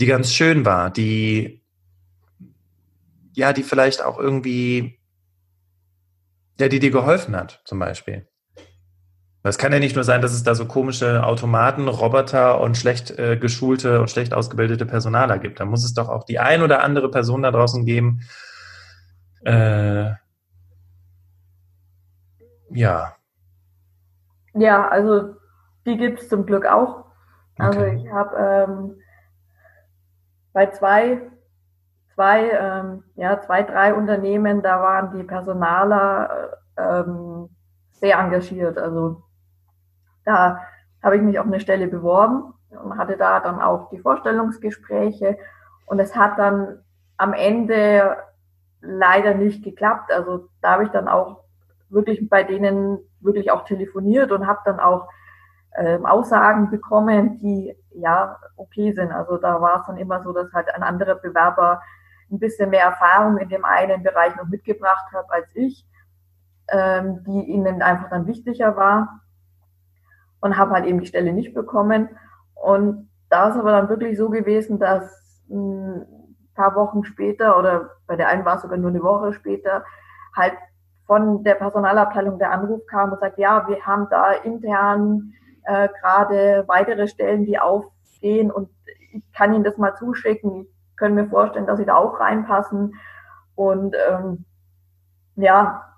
die 0.00 0.06
ganz 0.06 0.32
schön 0.32 0.64
war, 0.64 0.90
die 0.90 1.64
ja, 3.34 3.52
die 3.52 3.62
vielleicht 3.62 4.02
auch 4.02 4.18
irgendwie, 4.18 5.00
ja, 6.58 6.68
die 6.68 6.78
dir 6.78 6.90
geholfen 6.90 7.36
hat, 7.36 7.60
zum 7.64 7.78
Beispiel? 7.78 8.28
Das 9.44 9.58
kann 9.58 9.74
ja 9.74 9.78
nicht 9.78 9.94
nur 9.94 10.04
sein, 10.04 10.22
dass 10.22 10.32
es 10.32 10.42
da 10.42 10.54
so 10.54 10.64
komische 10.64 11.22
Automaten, 11.22 11.86
Roboter 11.86 12.62
und 12.62 12.78
schlecht 12.78 13.10
äh, 13.18 13.36
geschulte 13.36 14.00
und 14.00 14.10
schlecht 14.10 14.32
ausgebildete 14.32 14.86
Personaler 14.86 15.38
gibt. 15.38 15.60
Da 15.60 15.66
muss 15.66 15.84
es 15.84 15.92
doch 15.92 16.08
auch 16.08 16.24
die 16.24 16.38
ein 16.38 16.62
oder 16.62 16.82
andere 16.82 17.10
Person 17.10 17.42
da 17.42 17.50
draußen 17.50 17.84
geben. 17.84 18.22
Äh, 19.44 20.12
ja. 22.70 23.16
Ja, 24.54 24.88
also 24.88 25.36
die 25.84 25.98
gibt 25.98 26.20
es 26.20 26.30
zum 26.30 26.46
Glück 26.46 26.64
auch. 26.64 27.04
Also 27.58 27.80
okay. 27.80 28.02
ich 28.02 28.10
habe 28.10 28.36
ähm, 28.38 28.96
bei 30.54 30.70
zwei, 30.70 31.20
zwei, 32.14 32.48
ähm, 32.48 33.04
ja, 33.14 33.38
zwei, 33.42 33.62
drei 33.62 33.92
Unternehmen, 33.92 34.62
da 34.62 34.80
waren 34.80 35.18
die 35.18 35.24
Personaler 35.24 36.50
äh, 36.76 36.82
ähm, 36.82 37.50
sehr 37.92 38.18
engagiert. 38.18 38.78
Also 38.78 39.23
da 40.24 40.60
habe 41.02 41.16
ich 41.16 41.22
mich 41.22 41.38
auf 41.38 41.46
eine 41.46 41.60
Stelle 41.60 41.86
beworben 41.86 42.54
und 42.70 42.98
hatte 42.98 43.16
da 43.16 43.40
dann 43.40 43.60
auch 43.60 43.90
die 43.90 43.98
Vorstellungsgespräche 43.98 45.38
und 45.86 46.00
es 46.00 46.16
hat 46.16 46.38
dann 46.38 46.78
am 47.16 47.32
Ende 47.32 48.16
leider 48.80 49.34
nicht 49.34 49.62
geklappt. 49.62 50.10
Also 50.10 50.48
da 50.60 50.72
habe 50.72 50.84
ich 50.84 50.90
dann 50.90 51.08
auch 51.08 51.44
wirklich 51.88 52.28
bei 52.28 52.42
denen 52.42 52.98
wirklich 53.20 53.50
auch 53.50 53.64
telefoniert 53.64 54.32
und 54.32 54.46
habe 54.46 54.60
dann 54.64 54.80
auch 54.80 55.08
ähm, 55.76 56.06
Aussagen 56.06 56.70
bekommen, 56.70 57.38
die 57.38 57.76
ja 57.94 58.38
okay 58.56 58.92
sind. 58.92 59.12
Also 59.12 59.36
da 59.36 59.60
war 59.60 59.80
es 59.80 59.86
dann 59.86 59.96
immer 59.96 60.22
so, 60.22 60.32
dass 60.32 60.52
halt 60.52 60.74
ein 60.74 60.82
anderer 60.82 61.16
Bewerber 61.16 61.82
ein 62.30 62.38
bisschen 62.38 62.70
mehr 62.70 62.84
Erfahrung 62.84 63.38
in 63.38 63.48
dem 63.48 63.64
einen 63.64 64.02
Bereich 64.02 64.34
noch 64.36 64.46
mitgebracht 64.46 65.12
hat 65.12 65.26
als 65.30 65.48
ich, 65.54 65.86
ähm, 66.68 67.22
die 67.24 67.44
ihnen 67.50 67.82
einfach 67.82 68.10
dann 68.10 68.26
wichtiger 68.26 68.76
war 68.76 69.20
und 70.44 70.58
habe 70.58 70.72
halt 70.72 70.84
eben 70.84 71.00
die 71.00 71.06
Stelle 71.06 71.32
nicht 71.32 71.54
bekommen. 71.54 72.10
Und 72.54 73.08
da 73.30 73.48
ist 73.48 73.56
aber 73.56 73.72
dann 73.72 73.88
wirklich 73.88 74.18
so 74.18 74.28
gewesen, 74.28 74.78
dass 74.78 75.42
ein 75.48 76.04
paar 76.54 76.74
Wochen 76.74 77.02
später 77.02 77.58
oder 77.58 77.92
bei 78.06 78.14
der 78.14 78.28
einen 78.28 78.44
war 78.44 78.56
es 78.56 78.62
sogar 78.62 78.76
nur 78.76 78.90
eine 78.90 79.02
Woche 79.02 79.32
später, 79.32 79.84
halt 80.36 80.52
von 81.06 81.44
der 81.44 81.54
Personalabteilung 81.54 82.38
der 82.38 82.50
Anruf 82.50 82.84
kam 82.86 83.12
und 83.12 83.20
sagt, 83.20 83.38
ja, 83.38 83.66
wir 83.68 83.86
haben 83.86 84.06
da 84.10 84.32
intern 84.32 85.32
äh, 85.64 85.88
gerade 85.98 86.64
weitere 86.66 87.08
Stellen, 87.08 87.46
die 87.46 87.58
aufgehen 87.58 88.50
und 88.50 88.68
ich 89.14 89.24
kann 89.32 89.54
Ihnen 89.54 89.64
das 89.64 89.78
mal 89.78 89.94
zuschicken. 89.96 90.66
Ich 90.90 90.96
kann 90.98 91.14
mir 91.14 91.26
vorstellen, 91.26 91.66
dass 91.66 91.78
Sie 91.78 91.86
da 91.86 91.96
auch 91.96 92.20
reinpassen. 92.20 92.94
Und 93.54 93.96
ähm, 94.10 94.44
ja, 95.36 95.93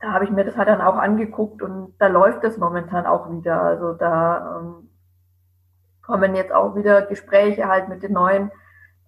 da 0.00 0.12
habe 0.12 0.24
ich 0.24 0.30
mir 0.30 0.44
das 0.44 0.56
halt 0.56 0.68
dann 0.68 0.80
auch 0.80 0.96
angeguckt 0.96 1.60
und 1.62 1.94
da 1.98 2.06
läuft 2.06 2.42
es 2.44 2.56
momentan 2.56 3.04
auch 3.06 3.30
wieder. 3.30 3.60
Also 3.60 3.92
da 3.92 4.58
ähm, 4.58 4.88
kommen 6.02 6.34
jetzt 6.34 6.52
auch 6.52 6.74
wieder 6.74 7.02
Gespräche 7.02 7.68
halt 7.68 7.90
mit 7.90 8.02
den 8.02 8.14
neuen 8.14 8.50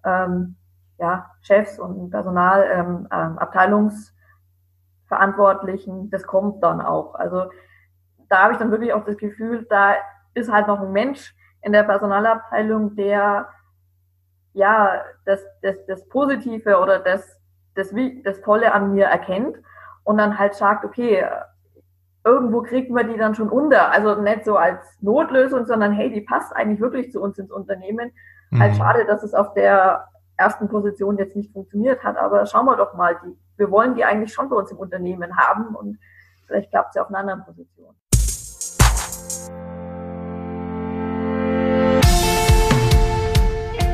ähm, 0.05 0.55
ja, 0.99 1.31
Chefs 1.41 1.79
und 1.79 2.11
Personal, 2.11 2.69
ähm, 2.71 3.07
ähm, 3.11 3.39
Abteilungsverantwortlichen. 3.39 6.11
Das 6.11 6.27
kommt 6.27 6.61
dann 6.63 6.79
auch. 6.79 7.15
Also 7.15 7.49
da 8.29 8.43
habe 8.43 8.53
ich 8.53 8.59
dann 8.59 8.69
wirklich 8.69 8.93
auch 8.93 9.03
das 9.03 9.17
Gefühl, 9.17 9.65
da 9.69 9.95
ist 10.35 10.51
halt 10.51 10.67
noch 10.67 10.79
ein 10.79 10.91
Mensch 10.91 11.33
in 11.61 11.71
der 11.71 11.81
Personalabteilung, 11.83 12.95
der 12.95 13.47
ja 14.53 15.01
das, 15.25 15.43
das, 15.63 15.83
das 15.87 16.07
Positive 16.07 16.79
oder 16.79 16.99
das, 16.99 17.39
das, 17.73 17.91
das 18.23 18.41
Tolle 18.41 18.71
an 18.73 18.93
mir 18.93 19.05
erkennt 19.05 19.57
und 20.03 20.17
dann 20.17 20.37
halt 20.37 20.53
sagt, 20.55 20.85
okay, 20.85 21.25
irgendwo 22.25 22.61
kriegen 22.61 22.95
wir 22.95 23.03
die 23.03 23.17
dann 23.17 23.35
schon 23.35 23.49
unter. 23.49 23.91
Also 23.91 24.21
nicht 24.21 24.45
so 24.45 24.57
als 24.57 24.79
Notlösung, 25.01 25.65
sondern 25.65 25.91
hey, 25.91 26.11
die 26.11 26.21
passt 26.21 26.55
eigentlich 26.55 26.79
wirklich 26.79 27.11
zu 27.11 27.21
uns 27.21 27.37
ins 27.37 27.51
Unternehmen. 27.51 27.99
Halt 28.09 28.13
mhm. 28.51 28.59
Halt 28.59 28.75
schade, 28.75 29.05
dass 29.05 29.23
es 29.23 29.33
auf 29.33 29.53
der 29.53 30.07
ersten 30.37 30.67
Position 30.67 31.17
jetzt 31.17 31.35
nicht 31.35 31.51
funktioniert 31.51 32.03
hat, 32.03 32.17
aber 32.17 32.45
schauen 32.45 32.65
wir 32.65 32.75
doch 32.75 32.93
mal, 32.95 33.17
die, 33.23 33.37
wir 33.57 33.69
wollen 33.69 33.95
die 33.95 34.03
eigentlich 34.03 34.33
schon 34.33 34.49
bei 34.49 34.55
uns 34.55 34.71
im 34.71 34.77
Unternehmen 34.77 35.37
haben 35.37 35.75
und 35.75 35.99
vielleicht 36.47 36.71
klappt 36.71 36.89
es 36.89 36.95
ja 36.95 37.03
auf 37.03 37.09
einer 37.09 37.19
anderen 37.19 37.43
Position. 37.45 37.95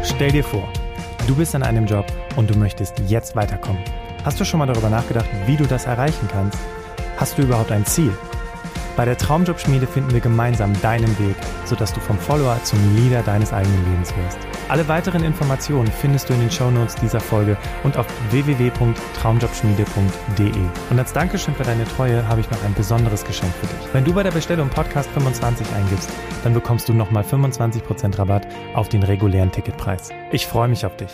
Stell 0.03 0.31
dir 0.31 0.43
vor, 0.43 0.67
du 1.27 1.35
bist 1.35 1.55
an 1.55 1.63
einem 1.63 1.85
Job 1.85 2.05
und 2.35 2.49
du 2.49 2.57
möchtest 2.57 2.99
jetzt 3.07 3.35
weiterkommen. 3.35 3.83
Hast 4.29 4.39
du 4.39 4.45
schon 4.45 4.59
mal 4.59 4.67
darüber 4.67 4.91
nachgedacht, 4.91 5.27
wie 5.47 5.57
du 5.57 5.65
das 5.65 5.87
erreichen 5.87 6.29
kannst? 6.31 6.59
Hast 7.17 7.35
du 7.35 7.41
überhaupt 7.41 7.71
ein 7.71 7.83
Ziel? 7.83 8.15
Bei 8.95 9.03
der 9.03 9.17
Traumjobschmiede 9.17 9.87
finden 9.87 10.13
wir 10.13 10.19
gemeinsam 10.19 10.71
deinen 10.83 11.17
Weg, 11.17 11.35
sodass 11.65 11.91
du 11.93 11.99
vom 11.99 12.19
Follower 12.19 12.59
zum 12.63 12.77
Leader 12.95 13.23
deines 13.23 13.51
eigenen 13.51 13.83
Lebens 13.89 14.15
wirst. 14.15 14.37
Alle 14.67 14.87
weiteren 14.87 15.23
Informationen 15.23 15.91
findest 15.91 16.29
du 16.29 16.35
in 16.35 16.41
den 16.41 16.51
Shownotes 16.51 16.93
dieser 16.93 17.19
Folge 17.19 17.57
und 17.83 17.97
auf 17.97 18.05
www.traumjobschmiede.de. 18.29 20.61
Und 20.91 20.99
als 20.99 21.11
Dankeschön 21.11 21.55
für 21.55 21.63
deine 21.63 21.85
Treue 21.85 22.27
habe 22.27 22.41
ich 22.41 22.51
noch 22.51 22.63
ein 22.63 22.75
besonderes 22.75 23.25
Geschenk 23.25 23.51
für 23.55 23.65
dich. 23.65 23.93
Wenn 23.93 24.05
du 24.05 24.13
bei 24.13 24.21
der 24.21 24.29
Bestellung 24.29 24.69
Podcast 24.69 25.09
25 25.09 25.65
eingibst, 25.73 26.11
dann 26.43 26.53
bekommst 26.53 26.87
du 26.87 26.93
nochmal 26.93 27.23
25% 27.23 28.19
Rabatt 28.19 28.45
auf 28.75 28.89
den 28.89 29.01
regulären 29.01 29.51
Ticketpreis. 29.51 30.09
Ich 30.31 30.45
freue 30.45 30.67
mich 30.67 30.85
auf 30.85 30.95
dich. 30.97 31.09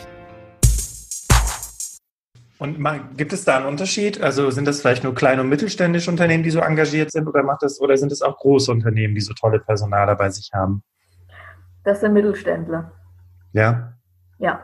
Und 2.57 2.77
gibt 3.17 3.33
es 3.33 3.43
da 3.43 3.57
einen 3.57 3.65
Unterschied? 3.65 4.21
Also 4.21 4.50
sind 4.50 4.65
das 4.65 4.79
vielleicht 4.79 5.03
nur 5.03 5.13
kleine 5.13 5.41
und 5.41 5.50
mittelständische 5.50 6.09
Unternehmen, 6.09 6.43
die 6.43 6.51
so 6.51 6.59
engagiert 6.59 7.12
sind, 7.12 7.27
oder 7.27 7.43
macht 7.43 7.63
das, 7.63 7.81
oder 7.81 7.97
sind 7.97 8.12
es 8.12 8.21
auch 8.21 8.38
große 8.38 8.71
Unternehmen, 8.71 9.13
die 9.13 9.21
so 9.21 9.33
tolle 9.33 9.59
Personaler 9.59 10.15
bei 10.15 10.29
sich 10.29 10.51
haben? 10.53 10.81
Das 11.83 12.00
sind 12.00 12.13
Mittelständler. 12.13 12.93
Ja. 13.51 13.93
Ja. 14.39 14.63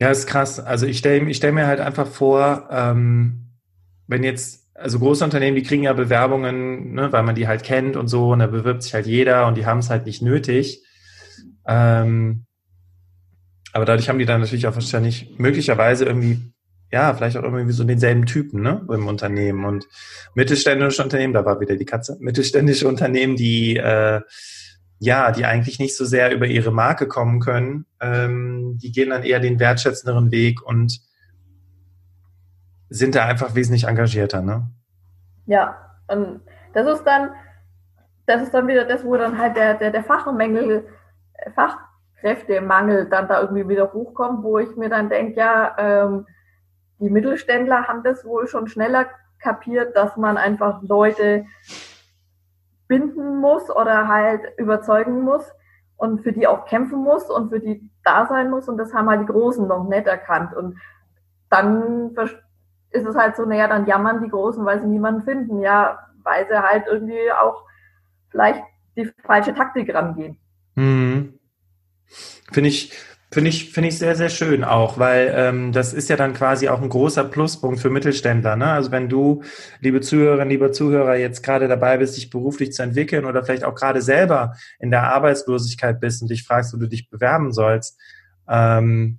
Ja, 0.00 0.10
ist 0.10 0.26
krass. 0.26 0.60
Also 0.60 0.86
ich 0.86 0.98
stelle 0.98 1.28
ich 1.28 1.36
stell 1.36 1.52
mir 1.52 1.66
halt 1.66 1.80
einfach 1.80 2.06
vor, 2.06 2.68
ähm, 2.70 3.50
wenn 4.06 4.22
jetzt, 4.22 4.68
also 4.74 4.98
große 4.98 5.24
Unternehmen, 5.24 5.56
die 5.56 5.62
kriegen 5.62 5.84
ja 5.84 5.92
Bewerbungen, 5.92 6.94
ne, 6.94 7.12
weil 7.12 7.22
man 7.22 7.34
die 7.34 7.48
halt 7.48 7.62
kennt 7.62 7.96
und 7.96 8.08
so, 8.08 8.32
und 8.32 8.40
da 8.40 8.46
bewirbt 8.46 8.82
sich 8.82 8.94
halt 8.94 9.06
jeder 9.06 9.46
und 9.46 9.56
die 9.56 9.66
haben 9.66 9.78
es 9.78 9.90
halt 9.90 10.06
nicht 10.06 10.22
nötig. 10.22 10.84
Ähm, 11.66 12.46
aber 13.74 13.84
dadurch 13.84 14.08
haben 14.08 14.20
die 14.20 14.24
dann 14.24 14.40
natürlich 14.40 14.68
auch 14.68 14.74
wahrscheinlich 14.74 15.34
möglicherweise 15.36 16.04
irgendwie, 16.04 16.52
ja, 16.92 17.12
vielleicht 17.12 17.36
auch 17.36 17.42
irgendwie 17.42 17.72
so 17.72 17.82
denselben 17.82 18.24
Typen, 18.24 18.62
ne, 18.62 18.86
im 18.88 19.08
Unternehmen. 19.08 19.64
Und 19.64 19.88
mittelständische 20.34 21.02
Unternehmen, 21.02 21.34
da 21.34 21.44
war 21.44 21.58
wieder 21.58 21.76
die 21.76 21.84
Katze, 21.84 22.16
mittelständische 22.20 22.86
Unternehmen, 22.86 23.34
die, 23.34 23.76
äh, 23.76 24.20
ja, 25.00 25.32
die 25.32 25.44
eigentlich 25.44 25.80
nicht 25.80 25.96
so 25.96 26.04
sehr 26.04 26.32
über 26.32 26.46
ihre 26.46 26.70
Marke 26.70 27.08
kommen 27.08 27.40
können, 27.40 27.86
ähm, 28.00 28.78
die 28.80 28.92
gehen 28.92 29.10
dann 29.10 29.24
eher 29.24 29.40
den 29.40 29.58
wertschätzenderen 29.58 30.30
Weg 30.30 30.62
und 30.62 31.00
sind 32.90 33.16
da 33.16 33.26
einfach 33.26 33.56
wesentlich 33.56 33.88
engagierter, 33.88 34.40
ne? 34.40 34.70
Ja, 35.46 35.96
und 36.06 36.42
das 36.74 36.86
ist 36.86 37.02
dann, 37.02 37.30
das 38.26 38.40
ist 38.42 38.54
dann 38.54 38.68
wieder 38.68 38.84
das, 38.84 39.02
wo 39.02 39.16
dann 39.16 39.36
halt 39.36 39.56
der, 39.56 39.74
der, 39.74 39.90
der 39.90 40.04
Fachmängel, 40.04 40.86
Fach, 41.56 41.76
Kräftemangel 42.24 43.06
dann 43.10 43.28
da 43.28 43.42
irgendwie 43.42 43.68
wieder 43.68 43.92
hochkommt, 43.92 44.42
wo 44.42 44.58
ich 44.58 44.74
mir 44.76 44.88
dann 44.88 45.10
denke, 45.10 45.38
ja, 45.38 45.76
ähm, 45.76 46.26
die 46.98 47.10
Mittelständler 47.10 47.86
haben 47.86 48.02
das 48.02 48.24
wohl 48.24 48.46
schon 48.46 48.66
schneller 48.66 49.06
kapiert, 49.40 49.94
dass 49.94 50.16
man 50.16 50.38
einfach 50.38 50.80
Leute 50.82 51.44
binden 52.88 53.40
muss 53.40 53.68
oder 53.68 54.08
halt 54.08 54.40
überzeugen 54.56 55.20
muss 55.20 55.52
und 55.96 56.22
für 56.22 56.32
die 56.32 56.46
auch 56.46 56.64
kämpfen 56.64 57.02
muss 57.02 57.28
und 57.28 57.50
für 57.50 57.60
die 57.60 57.90
da 58.04 58.24
sein 58.26 58.48
muss. 58.48 58.70
Und 58.70 58.78
das 58.78 58.94
haben 58.94 59.10
halt 59.10 59.20
die 59.20 59.32
Großen 59.32 59.66
noch 59.66 59.86
nicht 59.86 60.06
erkannt. 60.06 60.54
Und 60.54 60.78
dann 61.50 62.16
ist 62.90 63.06
es 63.06 63.16
halt 63.16 63.36
so, 63.36 63.44
naja, 63.44 63.68
dann 63.68 63.86
jammern 63.86 64.22
die 64.22 64.30
Großen, 64.30 64.64
weil 64.64 64.80
sie 64.80 64.86
niemanden 64.86 65.24
finden. 65.24 65.60
Ja, 65.60 65.98
weil 66.22 66.48
sie 66.48 66.62
halt 66.62 66.86
irgendwie 66.86 67.30
auch 67.32 67.64
vielleicht 68.30 68.62
die 68.96 69.12
falsche 69.24 69.54
Taktik 69.54 69.94
rangehen. 69.94 70.38
Mhm. 70.74 71.33
Finde 72.52 72.68
ich, 72.68 72.92
Finde 73.34 73.50
ich, 73.50 73.72
finde 73.72 73.88
ich 73.88 73.98
sehr, 73.98 74.14
sehr 74.14 74.28
schön 74.28 74.62
auch, 74.62 74.96
weil 74.96 75.34
ähm, 75.34 75.72
das 75.72 75.92
ist 75.92 76.08
ja 76.08 76.14
dann 76.14 76.34
quasi 76.34 76.68
auch 76.68 76.80
ein 76.80 76.88
großer 76.88 77.24
Pluspunkt 77.24 77.80
für 77.80 77.90
Mittelständler. 77.90 78.54
Ne? 78.54 78.66
Also 78.66 78.92
wenn 78.92 79.08
du, 79.08 79.42
liebe 79.80 80.00
Zuhörerinnen, 80.00 80.50
lieber 80.50 80.70
Zuhörer, 80.70 81.16
jetzt 81.16 81.42
gerade 81.42 81.66
dabei 81.66 81.98
bist, 81.98 82.16
dich 82.16 82.30
beruflich 82.30 82.72
zu 82.72 82.84
entwickeln 82.84 83.24
oder 83.24 83.44
vielleicht 83.44 83.64
auch 83.64 83.74
gerade 83.74 84.02
selber 84.02 84.54
in 84.78 84.92
der 84.92 85.12
Arbeitslosigkeit 85.12 85.98
bist 85.98 86.22
und 86.22 86.30
dich 86.30 86.44
fragst, 86.44 86.72
wo 86.72 86.76
du 86.76 86.86
dich 86.86 87.10
bewerben 87.10 87.50
sollst, 87.50 87.98
ähm, 88.48 89.18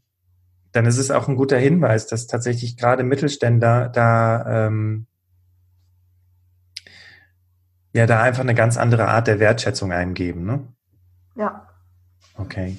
dann 0.72 0.86
ist 0.86 0.98
es 0.98 1.12
auch 1.12 1.28
ein 1.28 1.36
guter 1.36 1.58
Hinweis, 1.58 2.08
dass 2.08 2.26
tatsächlich 2.26 2.78
gerade 2.78 3.04
Mittelständler 3.04 3.90
da 3.90 4.68
ähm, 4.68 5.08
ja 7.92 8.06
da 8.06 8.22
einfach 8.22 8.44
eine 8.44 8.56
ganz 8.56 8.78
andere 8.78 9.10
Art 9.10 9.28
der 9.28 9.42
Wertschätzung 9.42 9.92
eingeben. 9.92 10.46
Ne? 10.46 10.68
Ja. 11.36 11.65
Okay. 12.38 12.78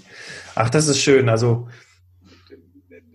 Ach, 0.55 0.71
das 0.71 0.89
ist 0.89 1.01
schön. 1.01 1.29
Also 1.29 1.69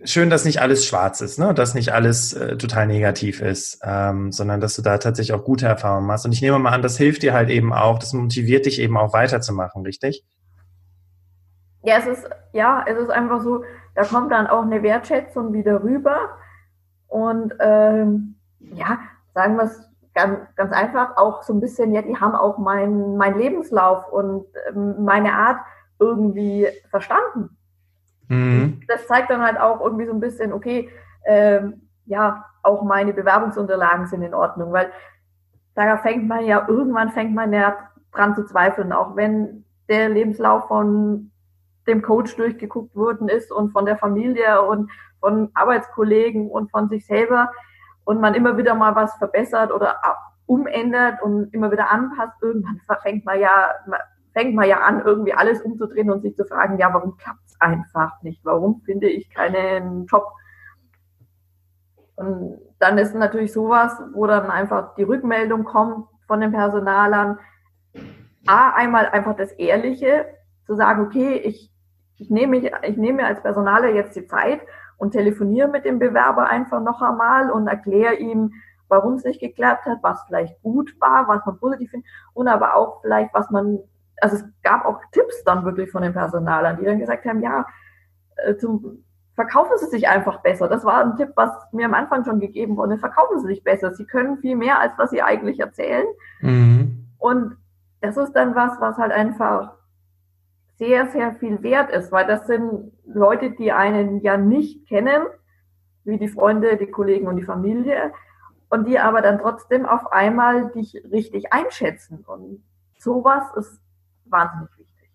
schön, 0.04 0.30
dass 0.30 0.44
nicht 0.44 0.60
alles 0.60 0.86
schwarz 0.86 1.20
ist, 1.20 1.38
ne? 1.38 1.54
dass 1.54 1.74
nicht 1.74 1.92
alles 1.92 2.32
äh, 2.32 2.56
total 2.56 2.86
negativ 2.86 3.40
ist, 3.40 3.80
ähm, 3.84 4.32
sondern 4.32 4.60
dass 4.60 4.74
du 4.74 4.82
da 4.82 4.98
tatsächlich 4.98 5.34
auch 5.34 5.44
gute 5.44 5.66
Erfahrungen 5.66 6.06
machst. 6.06 6.24
Und 6.24 6.32
ich 6.32 6.42
nehme 6.42 6.58
mal 6.58 6.72
an, 6.72 6.82
das 6.82 6.96
hilft 6.96 7.22
dir 7.22 7.34
halt 7.34 7.50
eben 7.50 7.72
auch, 7.72 7.98
das 7.98 8.12
motiviert 8.12 8.66
dich 8.66 8.80
eben 8.80 8.96
auch 8.96 9.12
weiterzumachen, 9.12 9.82
richtig? 9.82 10.24
Ja, 11.82 11.98
es 11.98 12.06
ist, 12.06 12.28
ja, 12.52 12.84
es 12.86 12.98
ist 12.98 13.10
einfach 13.10 13.42
so, 13.42 13.64
da 13.94 14.04
kommt 14.04 14.32
dann 14.32 14.46
auch 14.46 14.62
eine 14.62 14.82
Wertschätzung 14.82 15.52
wieder 15.52 15.82
rüber. 15.82 16.30
Und 17.08 17.54
ähm, 17.60 18.36
ja, 18.60 18.98
sagen 19.34 19.56
wir 19.56 19.64
es 19.64 19.88
ganz, 20.14 20.38
ganz 20.56 20.72
einfach, 20.72 21.16
auch 21.16 21.42
so 21.42 21.52
ein 21.52 21.60
bisschen, 21.60 21.92
ja, 21.92 22.02
die 22.02 22.16
haben 22.16 22.34
auch 22.34 22.58
meinen 22.58 23.16
mein 23.16 23.38
Lebenslauf 23.38 24.10
und 24.10 24.46
ähm, 24.68 25.04
meine 25.04 25.34
Art, 25.34 25.58
irgendwie 26.02 26.68
verstanden. 26.90 27.56
Mhm. 28.28 28.80
Das 28.88 29.06
zeigt 29.06 29.30
dann 29.30 29.42
halt 29.42 29.58
auch 29.60 29.80
irgendwie 29.80 30.06
so 30.06 30.12
ein 30.12 30.20
bisschen, 30.20 30.52
okay, 30.52 30.90
ähm, 31.24 31.88
ja, 32.06 32.44
auch 32.62 32.82
meine 32.82 33.12
Bewerbungsunterlagen 33.12 34.06
sind 34.06 34.22
in 34.22 34.34
Ordnung, 34.34 34.72
weil 34.72 34.90
da 35.74 35.96
fängt 35.98 36.26
man 36.26 36.44
ja, 36.44 36.66
irgendwann 36.68 37.10
fängt 37.10 37.34
man 37.34 37.52
ja 37.52 37.76
dran 38.12 38.34
zu 38.34 38.44
zweifeln, 38.44 38.92
auch 38.92 39.16
wenn 39.16 39.64
der 39.88 40.08
Lebenslauf 40.08 40.68
von 40.68 41.30
dem 41.86 42.02
Coach 42.02 42.36
durchgeguckt 42.36 42.94
worden 42.94 43.28
ist 43.28 43.50
und 43.50 43.70
von 43.70 43.84
der 43.84 43.96
Familie 43.96 44.62
und 44.62 44.90
von 45.20 45.50
Arbeitskollegen 45.54 46.50
und 46.50 46.70
von 46.70 46.88
sich 46.88 47.06
selber 47.06 47.50
und 48.04 48.20
man 48.20 48.34
immer 48.34 48.56
wieder 48.56 48.74
mal 48.74 48.94
was 48.94 49.14
verbessert 49.16 49.72
oder 49.72 50.00
umändert 50.46 51.22
und 51.22 51.52
immer 51.54 51.70
wieder 51.70 51.90
anpasst, 51.90 52.34
irgendwann 52.40 52.80
fängt 53.02 53.24
man 53.24 53.40
ja, 53.40 53.70
fängt 54.32 54.54
man 54.54 54.68
ja 54.68 54.78
an, 54.80 55.02
irgendwie 55.04 55.34
alles 55.34 55.60
umzudrehen 55.62 56.10
und 56.10 56.22
sich 56.22 56.36
zu 56.36 56.44
fragen, 56.44 56.78
ja, 56.78 56.92
warum 56.92 57.16
klappt 57.16 57.46
es 57.46 57.60
einfach 57.60 58.22
nicht? 58.22 58.44
Warum 58.44 58.82
finde 58.84 59.08
ich 59.08 59.30
keinen 59.30 60.06
Job? 60.06 60.26
Und 62.16 62.58
dann 62.78 62.98
ist 62.98 63.14
natürlich 63.14 63.52
sowas, 63.52 64.00
wo 64.12 64.26
dann 64.26 64.50
einfach 64.50 64.94
die 64.96 65.02
Rückmeldung 65.02 65.64
kommt 65.64 66.06
von 66.26 66.40
den 66.40 66.52
Personalern. 66.52 67.38
A, 68.46 68.70
einmal 68.70 69.06
einfach 69.08 69.36
das 69.36 69.52
Ehrliche, 69.52 70.26
zu 70.66 70.74
sagen, 70.74 71.04
okay, 71.04 71.36
ich, 71.36 71.70
ich 72.16 72.30
nehme 72.30 72.58
mich, 72.58 72.72
ich 72.82 72.96
nehme 72.96 73.22
mir 73.22 73.26
als 73.26 73.42
Personaler 73.42 73.90
jetzt 73.90 74.16
die 74.16 74.26
Zeit 74.26 74.60
und 74.96 75.12
telefoniere 75.12 75.68
mit 75.68 75.84
dem 75.84 75.98
Bewerber 75.98 76.48
einfach 76.48 76.80
noch 76.80 77.02
einmal 77.02 77.50
und 77.50 77.66
erkläre 77.66 78.14
ihm, 78.14 78.52
warum 78.88 79.14
es 79.14 79.24
nicht 79.24 79.40
geklappt 79.40 79.86
hat, 79.86 79.98
was 80.02 80.22
vielleicht 80.26 80.60
gut 80.62 80.94
war, 81.00 81.26
was 81.26 81.44
man 81.46 81.58
positiv 81.58 81.90
findet 81.90 82.08
und 82.34 82.48
aber 82.48 82.76
auch 82.76 83.00
vielleicht, 83.00 83.32
was 83.34 83.50
man 83.50 83.78
also 84.22 84.36
es 84.36 84.44
gab 84.62 84.84
auch 84.84 85.00
Tipps 85.10 85.42
dann 85.44 85.64
wirklich 85.64 85.90
von 85.90 86.02
den 86.02 86.12
Personalern, 86.12 86.78
die 86.78 86.84
dann 86.84 87.00
gesagt 87.00 87.24
haben, 87.26 87.42
ja, 87.42 87.66
äh, 88.36 88.56
zum, 88.56 89.04
verkaufen 89.34 89.76
Sie 89.78 89.86
sich 89.86 90.08
einfach 90.08 90.42
besser. 90.42 90.68
Das 90.68 90.84
war 90.84 91.04
ein 91.04 91.16
Tipp, 91.16 91.30
was 91.34 91.50
mir 91.72 91.86
am 91.86 91.94
Anfang 91.94 92.24
schon 92.24 92.38
gegeben 92.38 92.76
wurde. 92.76 92.98
Verkaufen 92.98 93.40
Sie 93.40 93.48
sich 93.48 93.64
besser. 93.64 93.92
Sie 93.94 94.06
können 94.06 94.38
viel 94.38 94.56
mehr, 94.56 94.78
als 94.78 94.92
was 94.96 95.10
Sie 95.10 95.22
eigentlich 95.22 95.58
erzählen. 95.58 96.06
Mhm. 96.40 97.08
Und 97.18 97.56
das 98.00 98.16
ist 98.16 98.32
dann 98.32 98.54
was, 98.54 98.80
was 98.80 98.96
halt 98.96 99.12
einfach 99.12 99.74
sehr, 100.76 101.06
sehr 101.08 101.34
viel 101.34 101.62
wert 101.62 101.90
ist, 101.90 102.12
weil 102.12 102.26
das 102.26 102.46
sind 102.46 102.92
Leute, 103.04 103.50
die 103.50 103.72
einen 103.72 104.20
ja 104.20 104.36
nicht 104.36 104.88
kennen, 104.88 105.22
wie 106.04 106.18
die 106.18 106.28
Freunde, 106.28 106.76
die 106.76 106.90
Kollegen 106.90 107.26
und 107.26 107.36
die 107.36 107.44
Familie, 107.44 108.12
und 108.68 108.86
die 108.86 108.98
aber 108.98 109.20
dann 109.20 109.38
trotzdem 109.38 109.84
auf 109.84 110.12
einmal 110.12 110.70
dich 110.70 110.94
richtig 111.10 111.52
einschätzen. 111.52 112.24
Und 112.26 112.64
sowas 112.98 113.44
ist 113.56 113.82
wahnsinnig 114.32 114.70
wichtig. 114.78 115.10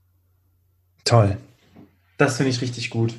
Toll. 1.03 1.37
Das 2.17 2.37
finde 2.37 2.51
ich 2.51 2.61
richtig 2.61 2.89
gut. 2.89 3.15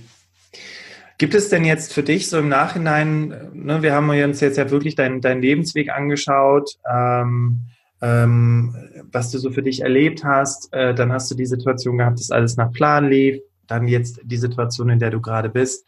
Gibt 1.19 1.35
es 1.35 1.49
denn 1.49 1.65
jetzt 1.65 1.93
für 1.93 2.05
dich 2.05 2.29
so 2.29 2.39
im 2.39 2.49
Nachhinein, 2.49 3.51
ne, 3.53 3.83
wir 3.83 3.93
haben 3.93 4.09
uns 4.09 4.41
jetzt 4.41 4.57
ja 4.57 4.71
wirklich 4.71 4.95
deinen 4.95 5.21
dein 5.21 5.43
Lebensweg 5.43 5.91
angeschaut, 5.91 6.77
ähm, 6.89 7.67
ähm, 8.01 8.77
was 9.11 9.33
du 9.33 9.39
so 9.39 9.51
für 9.51 9.63
dich 9.63 9.83
erlebt 9.83 10.23
hast, 10.23 10.73
äh, 10.73 10.95
dann 10.95 11.13
hast 11.13 11.29
du 11.31 11.35
die 11.35 11.47
Situation 11.47 11.99
gehabt, 11.99 12.21
dass 12.21 12.31
alles 12.31 12.57
nach 12.57 12.71
Plan 12.71 13.09
lief, 13.09 13.41
dann 13.67 13.89
jetzt 13.89 14.21
die 14.23 14.37
Situation, 14.37 14.91
in 14.91 15.01
der 15.01 15.11
du 15.11 15.21
gerade 15.21 15.49
bist. 15.49 15.85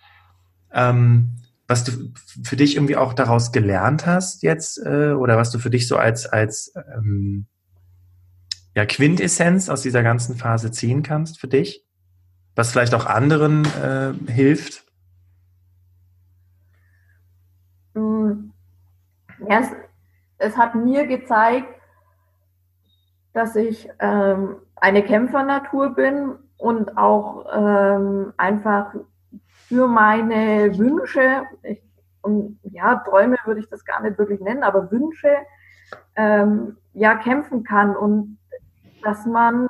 Ähm, 0.72 1.36
was 1.68 1.84
du 1.84 1.92
für 2.42 2.56
dich 2.56 2.74
irgendwie 2.74 2.96
auch 2.96 3.12
daraus 3.12 3.52
gelernt 3.52 4.04
hast 4.06 4.42
jetzt 4.42 4.84
äh, 4.84 5.12
oder 5.12 5.36
was 5.36 5.52
du 5.52 5.60
für 5.60 5.70
dich 5.70 5.86
so 5.86 5.96
als, 5.96 6.26
als 6.26 6.72
ähm, 6.96 7.46
ja, 8.74 8.86
Quintessenz 8.86 9.68
aus 9.68 9.82
dieser 9.82 10.02
ganzen 10.02 10.36
Phase 10.36 10.70
ziehen 10.70 11.02
kannst 11.02 11.40
für 11.40 11.48
dich? 11.48 11.84
Was 12.54 12.72
vielleicht 12.72 12.94
auch 12.94 13.06
anderen 13.06 13.64
äh, 13.64 14.12
hilft? 14.30 14.84
Mm, 17.94 18.50
ja, 19.48 19.60
es, 19.60 19.68
es, 20.38 20.56
hat 20.56 20.74
mir 20.74 21.06
gezeigt, 21.06 21.68
dass 23.32 23.56
ich 23.56 23.88
ähm, 23.98 24.56
eine 24.76 25.02
Kämpfernatur 25.02 25.94
bin 25.94 26.34
und 26.56 26.96
auch 26.96 27.46
ähm, 27.52 28.32
einfach 28.36 28.94
für 29.68 29.86
meine 29.86 30.76
Wünsche, 30.78 31.44
ich, 31.62 31.80
und 32.22 32.58
ja, 32.64 32.96
Träume 32.96 33.36
würde 33.44 33.60
ich 33.60 33.68
das 33.68 33.84
gar 33.84 34.02
nicht 34.02 34.18
wirklich 34.18 34.40
nennen, 34.40 34.62
aber 34.62 34.90
Wünsche, 34.90 35.36
ähm, 36.16 36.76
ja, 36.92 37.14
kämpfen 37.14 37.62
kann 37.62 37.96
und 37.96 38.38
dass 39.02 39.26
man 39.26 39.68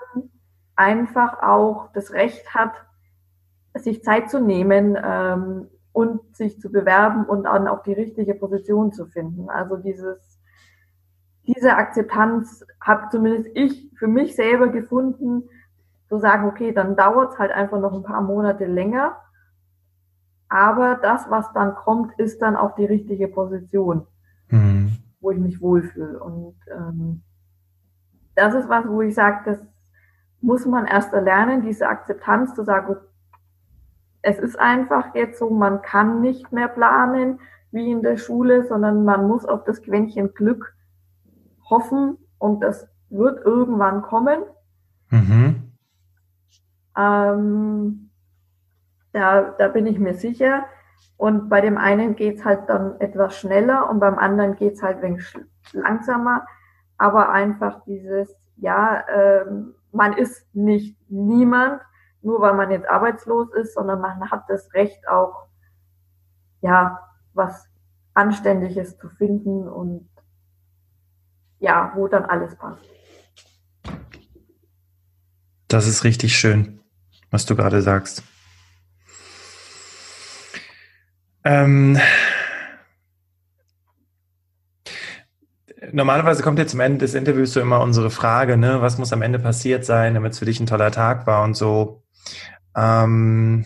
einfach 0.77 1.43
auch 1.43 1.93
das 1.93 2.13
Recht 2.13 2.55
hat, 2.55 2.73
sich 3.75 4.03
Zeit 4.03 4.31
zu 4.31 4.41
nehmen 4.41 4.99
ähm, 5.03 5.69
und 5.93 6.37
sich 6.37 6.61
zu 6.61 6.71
bewerben 6.73 7.25
und 7.25 7.45
dann 7.45 7.69
auch 7.69 7.83
die 7.83 7.93
richtige 7.93 8.35
Position 8.35 8.93
zu 8.93 9.07
finden. 9.07 9.49
Also 9.51 9.77
dieses, 9.77 10.41
diese 11.47 11.77
Akzeptanz 11.77 12.65
habe 12.81 13.09
zumindest 13.11 13.51
ich 13.55 13.91
für 13.97 14.09
mich 14.09 14.35
selber 14.35 14.69
gefunden, 14.69 15.49
zu 16.09 16.19
sagen, 16.19 16.49
okay, 16.49 16.73
dann 16.73 16.97
dauert 16.97 17.33
es 17.33 17.39
halt 17.39 17.53
einfach 17.53 17.79
noch 17.79 17.93
ein 17.93 18.03
paar 18.03 18.23
Monate 18.23 18.67
länger. 18.67 19.17
Aber 20.49 20.97
das, 20.97 21.31
was 21.31 21.53
dann 21.53 21.77
kommt, 21.77 22.19
ist 22.19 22.43
dann 22.43 22.57
auch 22.57 22.75
die 22.75 22.85
richtige 22.85 23.29
Position, 23.29 24.07
mhm. 24.49 24.99
wo 25.21 25.31
ich 25.31 25.39
mich 25.39 25.61
wohlfühle. 25.61 26.19
Und 26.19 26.57
ähm, 26.77 27.23
das 28.35 28.55
ist 28.55 28.69
was, 28.69 28.87
wo 28.89 29.03
ich 29.03 29.15
sage, 29.15 29.41
das 29.45 29.59
muss 30.41 30.67
man 30.67 30.87
erst 30.87 31.13
erlernen, 31.13 31.63
diese 31.63 31.89
Akzeptanz 31.89 32.55
zu 32.55 32.65
sagen, 32.65 32.97
es 34.23 34.39
ist 34.39 34.59
einfach 34.59 35.15
jetzt 35.15 35.39
so, 35.39 35.51
man 35.51 35.83
kann 35.83 36.21
nicht 36.21 36.53
mehr 36.53 36.69
planen 36.69 37.41
wie 37.73 37.91
in 37.91 38.03
der 38.03 38.17
Schule, 38.17 38.67
sondern 38.67 39.05
man 39.05 39.27
muss 39.29 39.45
auf 39.45 39.65
das 39.65 39.83
Quäntchen 39.83 40.35
Glück 40.35 40.75
hoffen 41.69 42.19
und 42.39 42.61
das 42.61 42.89
wird 43.11 43.45
irgendwann 43.45 44.03
kommen. 44.03 44.43
Mhm. 45.11 45.73
Ähm, 46.97 48.11
da, 49.13 49.55
da 49.59 49.69
bin 49.69 49.87
ich 49.87 49.99
mir 49.99 50.15
sicher. 50.15 50.65
Und 51.17 51.49
bei 51.49 51.61
dem 51.61 51.77
einen 51.77 52.17
geht's 52.17 52.45
halt 52.45 52.69
dann 52.69 52.99
etwas 53.01 53.37
schneller 53.37 53.89
und 53.91 54.01
beim 54.01 54.19
anderen 54.19 54.57
geht's 54.57 54.83
halt 54.83 55.03
wenig 55.03 55.23
langsamer 55.73 56.47
aber 57.01 57.31
einfach 57.31 57.83
dieses, 57.87 58.29
ja, 58.59 59.03
ähm, 59.09 59.75
man 59.91 60.13
ist 60.19 60.55
nicht 60.55 60.99
niemand, 61.09 61.81
nur 62.21 62.43
weil 62.43 62.53
man 62.53 62.71
jetzt 62.71 62.87
arbeitslos 62.87 63.49
ist, 63.55 63.73
sondern 63.73 64.03
man 64.03 64.31
hat 64.31 64.45
das 64.49 64.73
Recht 64.75 65.09
auch, 65.09 65.47
ja, 66.61 67.01
was 67.33 67.67
Anständiges 68.13 68.99
zu 68.99 69.09
finden 69.09 69.67
und 69.67 70.11
ja, 71.59 71.91
wo 71.97 72.07
dann 72.07 72.27
alles 72.27 72.55
passt. 72.57 72.85
Das 75.69 75.87
ist 75.87 76.05
richtig 76.05 76.37
schön, 76.37 76.81
was 77.31 77.47
du 77.47 77.57
gerade 77.57 77.81
sagst. 77.81 78.23
Ähm, 81.45 81.99
normalerweise 85.93 86.43
kommt 86.43 86.59
jetzt 86.59 86.73
zum 86.73 86.81
Ende 86.81 86.99
des 86.99 87.15
Interviews 87.15 87.53
so 87.53 87.61
immer 87.61 87.81
unsere 87.81 88.11
Frage, 88.11 88.57
ne, 88.57 88.81
was 88.83 88.99
muss 88.99 89.13
am 89.13 89.23
Ende 89.23 89.39
passiert 89.39 89.85
sein, 89.85 90.15
damit 90.15 90.33
es 90.33 90.39
für 90.39 90.45
dich 90.45 90.61
ein 90.61 90.67
toller 90.67 90.91
Tag 90.91 91.27
war 91.27 91.45
und 91.45 91.57
so. 91.57 92.03
Ähm 92.77 93.65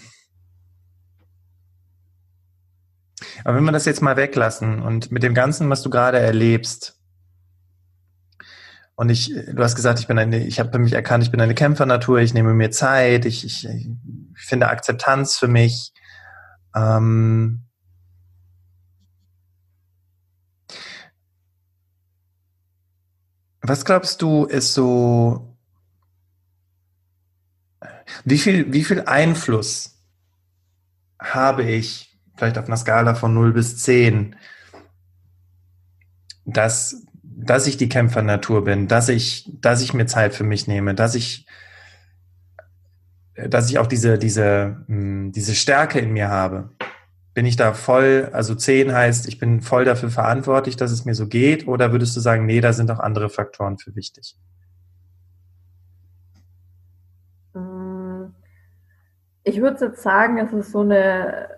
aber 3.44 3.56
wenn 3.56 3.64
wir 3.64 3.72
das 3.72 3.84
jetzt 3.84 4.02
mal 4.02 4.16
weglassen 4.16 4.82
und 4.82 5.12
mit 5.12 5.22
dem 5.22 5.34
Ganzen, 5.34 5.68
was 5.70 5.82
du 5.82 5.90
gerade 5.90 6.18
erlebst, 6.18 6.98
und 8.96 9.08
ich, 9.08 9.34
du 9.34 9.62
hast 9.62 9.74
gesagt, 9.74 9.98
ich 9.98 10.06
bin 10.06 10.18
eine, 10.18 10.44
ich 10.44 10.60
habe 10.60 10.78
mich 10.78 10.92
erkannt, 10.92 11.24
ich 11.24 11.32
bin 11.32 11.40
eine 11.40 11.54
Kämpfernatur, 11.54 12.20
ich 12.20 12.32
nehme 12.32 12.54
mir 12.54 12.70
Zeit, 12.70 13.24
ich, 13.24 13.44
ich, 13.44 13.66
ich 13.66 13.88
finde 14.36 14.68
Akzeptanz 14.68 15.36
für 15.36 15.48
mich. 15.48 15.92
Ähm 16.76 17.63
was 23.66 23.84
glaubst 23.84 24.22
du, 24.22 24.44
ist 24.44 24.74
so, 24.74 25.56
wie 28.24 28.38
viel, 28.38 28.72
wie 28.72 28.84
viel 28.84 29.02
Einfluss 29.02 29.98
habe 31.18 31.64
ich, 31.64 32.16
vielleicht 32.36 32.58
auf 32.58 32.66
einer 32.66 32.76
Skala 32.76 33.14
von 33.14 33.34
0 33.34 33.52
bis 33.52 33.78
10, 33.78 34.36
dass 36.44 37.04
dass 37.36 37.66
ich 37.66 37.76
die 37.76 37.88
Kämpfernatur 37.88 38.64
bin, 38.64 38.88
dass 38.88 39.08
ich, 39.08 39.50
dass 39.60 39.82
ich 39.82 39.92
mir 39.92 40.06
Zeit 40.06 40.34
für 40.34 40.44
mich 40.44 40.68
nehme, 40.68 40.94
dass 40.94 41.14
ich, 41.14 41.46
dass 43.34 43.68
ich 43.68 43.78
auch 43.78 43.86
diese, 43.86 44.18
diese, 44.18 44.84
hm, 44.86 45.32
diese 45.32 45.54
Stärke 45.54 45.98
in 45.98 46.12
mir 46.12 46.28
habe. 46.28 46.70
Bin 47.34 47.46
ich 47.46 47.56
da 47.56 47.74
voll, 47.74 48.30
also 48.32 48.54
zehn 48.54 48.92
heißt, 48.92 49.26
ich 49.26 49.40
bin 49.40 49.60
voll 49.60 49.84
dafür 49.84 50.08
verantwortlich, 50.08 50.76
dass 50.76 50.92
es 50.92 51.04
mir 51.04 51.14
so 51.14 51.26
geht, 51.26 51.66
oder 51.66 51.90
würdest 51.90 52.16
du 52.16 52.20
sagen, 52.20 52.46
nee, 52.46 52.60
da 52.60 52.72
sind 52.72 52.90
auch 52.92 53.00
andere 53.00 53.28
Faktoren 53.28 53.76
für 53.76 53.96
wichtig? 53.96 54.36
Hm, 57.54 58.32
ich 59.42 59.60
würde 59.60 59.86
jetzt 59.86 60.02
sagen, 60.02 60.38
es 60.38 60.52
ist 60.52 60.70
so 60.70 60.80
eine, 60.80 61.48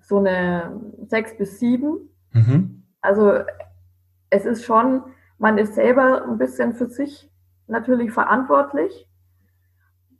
so 0.00 0.18
eine 0.18 0.80
sechs 1.06 1.36
bis 1.36 1.58
sieben. 1.60 2.08
Mhm. 2.32 2.82
Also 3.02 3.40
es 4.30 4.46
ist 4.46 4.64
schon, 4.64 5.02
man 5.38 5.58
ist 5.58 5.74
selber 5.74 6.24
ein 6.24 6.38
bisschen 6.38 6.74
für 6.74 6.88
sich 6.88 7.30
natürlich 7.66 8.12
verantwortlich. 8.12 9.08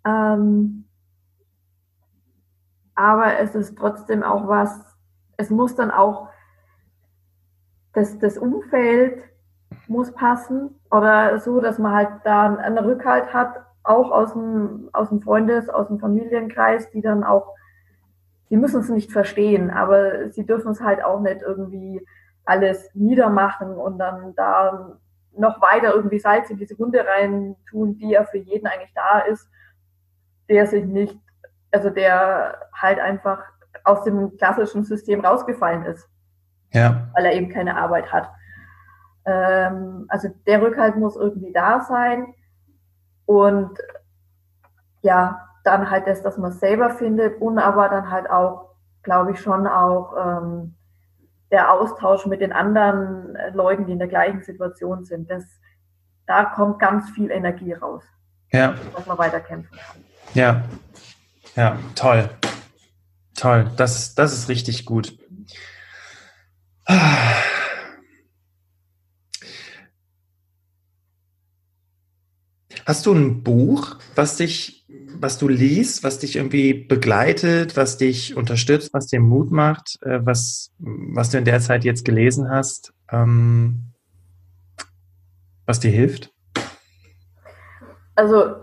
Ähm, 0.04 0.84
aber 2.94 3.38
es 3.38 3.54
ist 3.54 3.76
trotzdem 3.76 4.22
auch 4.22 4.46
was, 4.48 4.87
es 5.38 5.48
muss 5.50 5.74
dann 5.74 5.90
auch, 5.90 6.28
das, 7.94 8.18
das 8.18 8.36
Umfeld 8.36 9.22
muss 9.86 10.12
passen 10.12 10.78
oder 10.90 11.38
so, 11.38 11.60
dass 11.60 11.78
man 11.78 11.94
halt 11.94 12.08
da 12.24 12.54
einen 12.56 12.78
Rückhalt 12.78 13.32
hat, 13.32 13.64
auch 13.82 14.10
aus 14.10 14.34
dem, 14.34 14.90
aus 14.92 15.08
dem 15.08 15.22
Freundes-, 15.22 15.70
aus 15.70 15.88
dem 15.88 15.98
Familienkreis, 15.98 16.90
die 16.90 17.00
dann 17.00 17.24
auch, 17.24 17.54
sie 18.50 18.56
müssen 18.56 18.80
es 18.80 18.90
nicht 18.90 19.10
verstehen, 19.10 19.70
aber 19.70 20.28
sie 20.30 20.44
dürfen 20.44 20.72
es 20.72 20.82
halt 20.82 21.02
auch 21.02 21.20
nicht 21.20 21.40
irgendwie 21.40 22.04
alles 22.44 22.90
niedermachen 22.94 23.72
und 23.72 23.98
dann 23.98 24.34
da 24.34 24.98
noch 25.36 25.62
weiter 25.62 25.94
irgendwie 25.94 26.18
Salz 26.18 26.50
in 26.50 26.58
diese 26.58 26.78
Wunde 26.78 27.04
rein 27.06 27.56
tun, 27.70 27.96
die 27.96 28.10
ja 28.10 28.24
für 28.24 28.38
jeden 28.38 28.66
eigentlich 28.66 28.92
da 28.94 29.20
ist, 29.20 29.48
der 30.48 30.66
sich 30.66 30.84
nicht, 30.84 31.18
also 31.70 31.90
der 31.90 32.58
halt 32.72 32.98
einfach 32.98 33.44
aus 33.88 34.04
dem 34.04 34.36
klassischen 34.36 34.84
System 34.84 35.24
rausgefallen 35.24 35.84
ist. 35.84 36.08
Ja. 36.72 37.08
Weil 37.14 37.26
er 37.26 37.32
eben 37.32 37.48
keine 37.48 37.76
Arbeit 37.76 38.12
hat. 38.12 38.30
Ähm, 39.24 40.04
also 40.08 40.28
der 40.46 40.62
Rückhalt 40.62 40.96
muss 40.96 41.16
irgendwie 41.16 41.52
da 41.52 41.80
sein. 41.80 42.34
Und 43.26 43.78
ja, 45.02 45.48
dann 45.64 45.90
halt 45.90 46.06
das, 46.06 46.22
dass 46.22 46.38
man 46.38 46.50
es 46.50 46.60
selber 46.60 46.90
findet 46.90 47.40
und 47.40 47.58
aber 47.58 47.88
dann 47.88 48.10
halt 48.10 48.30
auch, 48.30 48.74
glaube 49.02 49.32
ich, 49.32 49.40
schon 49.40 49.66
auch 49.66 50.14
ähm, 50.16 50.74
der 51.50 51.72
Austausch 51.72 52.26
mit 52.26 52.40
den 52.40 52.52
anderen 52.52 53.36
Leuten, 53.52 53.86
die 53.86 53.92
in 53.92 53.98
der 53.98 54.08
gleichen 54.08 54.42
Situation 54.42 55.04
sind, 55.04 55.30
das, 55.30 55.44
da 56.26 56.44
kommt 56.44 56.78
ganz 56.78 57.08
viel 57.10 57.30
Energie 57.30 57.72
raus. 57.72 58.04
Ja. 58.50 58.74
Dass 58.94 59.06
man 59.06 59.18
weiterkämpfen 59.18 59.78
kann. 59.78 60.04
Ja. 60.34 60.62
Ja, 61.54 61.76
toll. 61.94 62.28
Toll. 63.38 63.70
Das, 63.76 64.14
das 64.14 64.32
ist 64.32 64.48
richtig 64.48 64.84
gut. 64.84 65.16
Hast 72.86 73.06
du 73.06 73.12
ein 73.12 73.42
Buch, 73.42 73.96
was 74.14 74.36
dich 74.38 74.78
was 75.20 75.38
du 75.38 75.48
liest, 75.48 76.04
was 76.04 76.18
dich 76.18 76.36
irgendwie 76.36 76.72
begleitet, 76.74 77.76
was 77.76 77.96
dich 77.96 78.36
unterstützt, 78.36 78.92
was 78.92 79.06
dir 79.06 79.20
Mut 79.20 79.50
macht, 79.50 79.98
äh, 80.02 80.24
was, 80.24 80.72
was 80.78 81.30
du 81.30 81.38
in 81.38 81.44
der 81.44 81.60
Zeit 81.60 81.84
jetzt 81.84 82.04
gelesen 82.04 82.50
hast, 82.50 82.92
ähm, 83.10 83.92
was 85.66 85.80
dir 85.80 85.90
hilft? 85.90 86.32
Also 88.14 88.56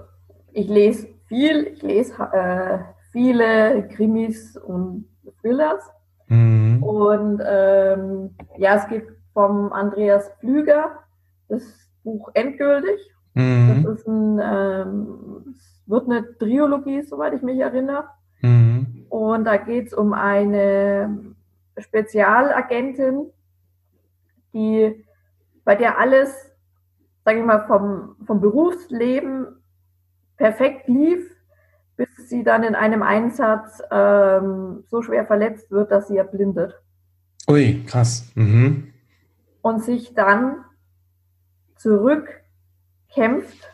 ich 0.53 0.67
lese 0.67 1.07
viel, 1.27 1.67
ich 1.73 1.81
lese 1.81 2.13
äh, 2.13 2.79
viele 3.15 3.88
Krimis 3.88 4.58
und 4.58 5.08
Thrillers. 5.39 5.89
Mhm. 6.28 6.84
Und 6.84 7.41
ähm, 7.47 8.36
ja, 8.58 8.75
es 8.75 8.89
gibt 8.89 9.13
vom 9.34 9.71
Andreas 9.71 10.30
Pflüger 10.39 10.99
das 11.47 11.63
Buch 12.04 12.30
Endgültig. 12.34 12.99
Mhm. 13.36 13.84
Das 13.86 13.99
ist 13.99 14.08
ein 14.08 14.39
ähm, 14.43 15.56
wird 15.86 16.10
eine 16.10 16.38
Triologie, 16.38 17.04
soweit 17.04 17.34
ich 17.34 17.41
mich 17.41 17.60
erinnere. 17.60 18.06
Mhm. 18.41 19.06
Und 19.10 19.45
da 19.45 19.58
geht 19.58 19.88
es 19.88 19.93
um 19.93 20.13
eine 20.13 21.36
Spezialagentin, 21.78 23.32
die, 24.54 25.06
bei 25.63 25.75
der 25.75 25.99
alles, 25.99 26.51
sage 27.23 27.39
ich 27.39 27.45
mal, 27.45 27.65
vom, 27.67 28.15
vom 28.25 28.41
Berufsleben 28.41 29.47
perfekt 30.38 30.88
lief, 30.88 31.35
bis 31.97 32.10
sie 32.29 32.43
dann 32.43 32.63
in 32.63 32.75
einem 32.75 33.03
Einsatz 33.03 33.81
ähm, 33.91 34.84
so 34.89 35.01
schwer 35.01 35.25
verletzt 35.25 35.71
wird, 35.71 35.91
dass 35.91 36.08
sie 36.08 36.17
erblindet. 36.17 36.79
Ui, 37.49 37.84
krass. 37.86 38.31
Mhm. 38.36 38.93
Und 39.62 39.84
sich 39.84 40.13
dann 40.13 40.65
zurückkämpft 41.77 43.69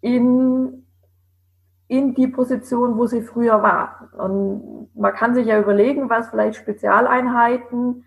in, 0.00 0.86
in 1.88 2.14
die 2.14 2.28
Position, 2.28 2.96
wo 2.96 3.06
sie 3.06 3.22
früher 3.22 3.62
war. 3.62 4.08
Und 4.16 4.88
man 4.94 5.14
kann 5.14 5.34
sich 5.34 5.46
ja 5.46 5.58
überlegen, 5.60 6.10
was 6.10 6.30
vielleicht 6.30 6.56
Spezialeinheiten, 6.56 8.04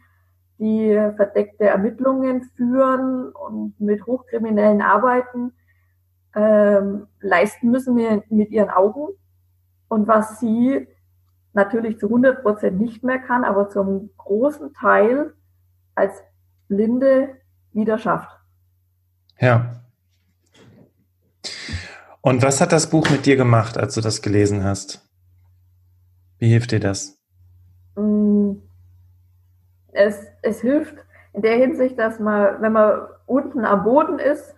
die 0.57 0.93
verdeckte 1.15 1.65
Ermittlungen 1.65 2.43
führen 2.55 3.29
und 3.29 3.79
mit 3.79 4.05
Hochkriminellen 4.05 4.81
arbeiten, 4.81 5.53
ähm, 6.36 7.08
leisten 7.21 7.71
müssen 7.71 7.95
wir 7.95 8.24
mit 8.30 8.52
ihren 8.52 8.69
Augen. 8.69 9.13
Und 9.88 10.08
was 10.08 10.39
sie 10.39 10.88
natürlich 11.54 12.00
zu 12.00 12.08
100 12.08 12.43
Prozent 12.43 12.80
nicht 12.80 13.04
mehr 13.04 13.19
kann, 13.19 13.43
aber 13.43 13.69
zum 13.69 14.10
großen 14.17 14.74
Teil 14.74 15.34
als 15.95 16.21
Blinde 16.67 17.38
wieder 17.71 17.98
schafft. 17.98 18.30
Ja. 19.39 19.82
Und 22.21 22.41
was 22.41 22.60
hat 22.60 22.71
das 22.71 22.89
Buch 22.89 23.10
mit 23.10 23.26
dir 23.26 23.38
gemacht, 23.38 23.78
als 23.78 23.95
du 23.95 24.02
das 24.02 24.21
gelesen 24.21 24.63
hast? 24.63 25.08
Wie 26.39 26.50
hilft 26.50 26.71
dir 26.71 26.80
das? 26.80 27.17
Mm, 27.95 28.54
es, 29.91 30.28
es 30.41 30.62
hilft 30.62 30.95
in 31.34 31.41
der 31.41 31.58
Hinsicht, 31.58 31.98
dass 32.00 32.19
man, 32.19 32.62
wenn 32.62 32.71
man 32.71 33.08
unten 33.26 33.63
am 33.65 33.84
Boden 33.84 34.19
ist, 34.19 34.54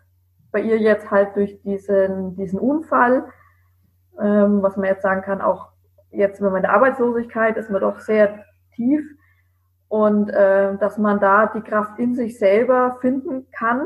bei 0.58 0.64
ihr 0.64 0.80
jetzt 0.80 1.12
halt 1.12 1.36
durch 1.36 1.62
diesen, 1.62 2.36
diesen 2.36 2.58
Unfall, 2.58 3.26
ähm, 4.20 4.64
was 4.64 4.76
man 4.76 4.88
jetzt 4.88 5.04
sagen 5.04 5.22
kann, 5.22 5.40
auch 5.40 5.70
jetzt, 6.10 6.42
wenn 6.42 6.48
man 6.48 6.58
in 6.58 6.64
der 6.64 6.74
Arbeitslosigkeit 6.74 7.58
ist, 7.58 7.70
man 7.70 7.82
doch 7.82 8.00
sehr 8.00 8.44
tief 8.76 9.06
und 9.88 10.30
äh, 10.32 10.76
dass 10.80 10.98
man 10.98 11.20
da 11.20 11.46
die 11.46 11.62
Kraft 11.62 12.00
in 12.00 12.16
sich 12.16 12.40
selber 12.40 12.98
finden 13.02 13.46
kann, 13.52 13.86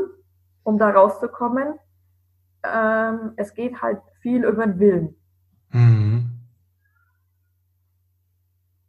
um 0.63 0.77
da 0.77 0.91
rauszukommen 0.91 1.73
ähm, 2.63 3.33
es 3.35 3.53
geht 3.53 3.81
halt 3.81 3.99
viel 4.21 4.45
über 4.45 4.65
den 4.65 4.79
Willen. 4.79 5.15
Mhm. 5.71 6.29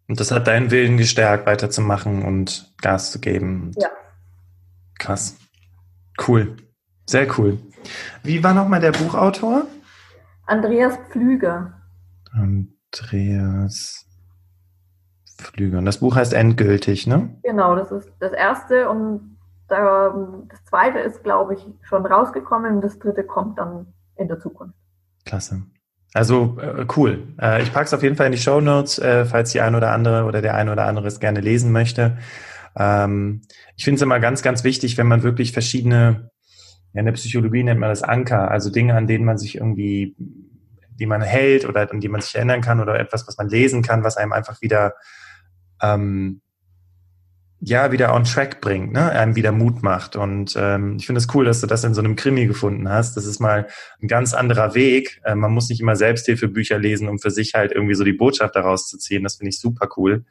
Und 0.06 0.20
das 0.20 0.30
hat 0.30 0.46
deinen 0.46 0.70
Willen 0.70 0.98
gestärkt, 0.98 1.46
weiterzumachen 1.46 2.22
und 2.22 2.72
Gas 2.80 3.10
zu 3.10 3.18
geben. 3.18 3.72
Ja. 3.76 3.88
Krass. 5.00 5.36
Cool. 6.28 6.56
Sehr 7.12 7.28
cool. 7.38 7.58
Wie 8.22 8.42
war 8.42 8.54
nochmal 8.54 8.80
der 8.80 8.92
Buchautor? 8.92 9.64
Andreas 10.46 10.96
Pflüger. 11.10 11.74
Andreas 12.32 14.06
Pflüger. 15.36 15.76
Und 15.76 15.84
das 15.84 15.98
Buch 15.98 16.16
heißt 16.16 16.32
Endgültig, 16.32 17.06
ne? 17.06 17.36
Genau, 17.42 17.76
das 17.76 17.92
ist 17.92 18.10
das 18.18 18.32
erste 18.32 18.88
und 18.88 19.36
das 19.68 20.64
zweite 20.64 21.00
ist, 21.00 21.22
glaube 21.22 21.52
ich, 21.52 21.66
schon 21.82 22.06
rausgekommen 22.06 22.76
und 22.76 22.80
das 22.82 22.98
dritte 22.98 23.24
kommt 23.24 23.58
dann 23.58 23.92
in 24.16 24.28
der 24.28 24.38
Zukunft. 24.40 24.74
Klasse. 25.26 25.64
Also 26.14 26.58
äh, 26.62 26.86
cool. 26.96 27.34
Äh, 27.38 27.62
ich 27.62 27.74
packe 27.74 27.84
es 27.84 27.94
auf 27.94 28.02
jeden 28.02 28.16
Fall 28.16 28.26
in 28.26 28.32
die 28.32 28.38
Show 28.38 28.62
Notes, 28.62 28.98
äh, 28.98 29.26
falls 29.26 29.52
die 29.52 29.60
ein 29.60 29.74
oder 29.74 29.92
andere 29.92 30.24
oder 30.24 30.40
der 30.40 30.54
ein 30.54 30.70
oder 30.70 30.86
andere 30.86 31.08
es 31.08 31.20
gerne 31.20 31.40
lesen 31.40 31.72
möchte. 31.72 32.16
Ähm, 32.74 33.42
ich 33.76 33.84
finde 33.84 33.96
es 33.96 34.02
immer 34.02 34.18
ganz, 34.18 34.42
ganz 34.42 34.64
wichtig, 34.64 34.96
wenn 34.96 35.06
man 35.06 35.22
wirklich 35.22 35.52
verschiedene, 35.52 36.30
ja, 36.92 37.00
in 37.00 37.06
der 37.06 37.12
Psychologie 37.12 37.62
nennt 37.62 37.80
man 37.80 37.90
das 37.90 38.02
Anker, 38.02 38.50
also 38.50 38.70
Dinge, 38.70 38.94
an 38.94 39.06
denen 39.06 39.24
man 39.24 39.38
sich 39.38 39.56
irgendwie, 39.56 40.14
die 40.18 41.06
man 41.06 41.22
hält 41.22 41.64
oder 41.64 41.90
an 41.90 42.00
die 42.00 42.08
man 42.08 42.20
sich 42.20 42.34
erinnern 42.34 42.60
kann 42.60 42.80
oder 42.80 42.98
etwas, 42.98 43.26
was 43.26 43.36
man 43.38 43.48
lesen 43.48 43.82
kann, 43.82 44.04
was 44.04 44.16
einem 44.16 44.32
einfach 44.32 44.60
wieder 44.60 44.94
ähm, 45.80 46.42
ja 47.64 47.92
wieder 47.92 48.12
on 48.12 48.24
track 48.24 48.60
bringt, 48.60 48.92
ne? 48.92 49.10
einem 49.10 49.36
wieder 49.36 49.52
Mut 49.52 49.82
macht. 49.82 50.16
Und 50.16 50.54
ähm, 50.56 50.96
ich 50.98 51.06
finde 51.06 51.20
es 51.20 51.32
cool, 51.32 51.44
dass 51.44 51.60
du 51.60 51.68
das 51.68 51.84
in 51.84 51.94
so 51.94 52.00
einem 52.00 52.16
Krimi 52.16 52.46
gefunden 52.46 52.88
hast. 52.88 53.16
Das 53.16 53.24
ist 53.24 53.38
mal 53.38 53.68
ein 54.00 54.08
ganz 54.08 54.34
anderer 54.34 54.74
Weg. 54.74 55.20
Äh, 55.24 55.36
man 55.36 55.52
muss 55.52 55.68
nicht 55.68 55.80
immer 55.80 55.94
Selbsthilfebücher 55.94 56.78
lesen, 56.78 57.08
um 57.08 57.20
für 57.20 57.30
sich 57.30 57.54
halt 57.54 57.70
irgendwie 57.70 57.94
so 57.94 58.02
die 58.02 58.12
Botschaft 58.12 58.56
daraus 58.56 58.88
zu 58.88 58.98
ziehen. 58.98 59.22
Das 59.22 59.36
finde 59.36 59.50
ich 59.50 59.60
super 59.60 59.88
cool. 59.96 60.24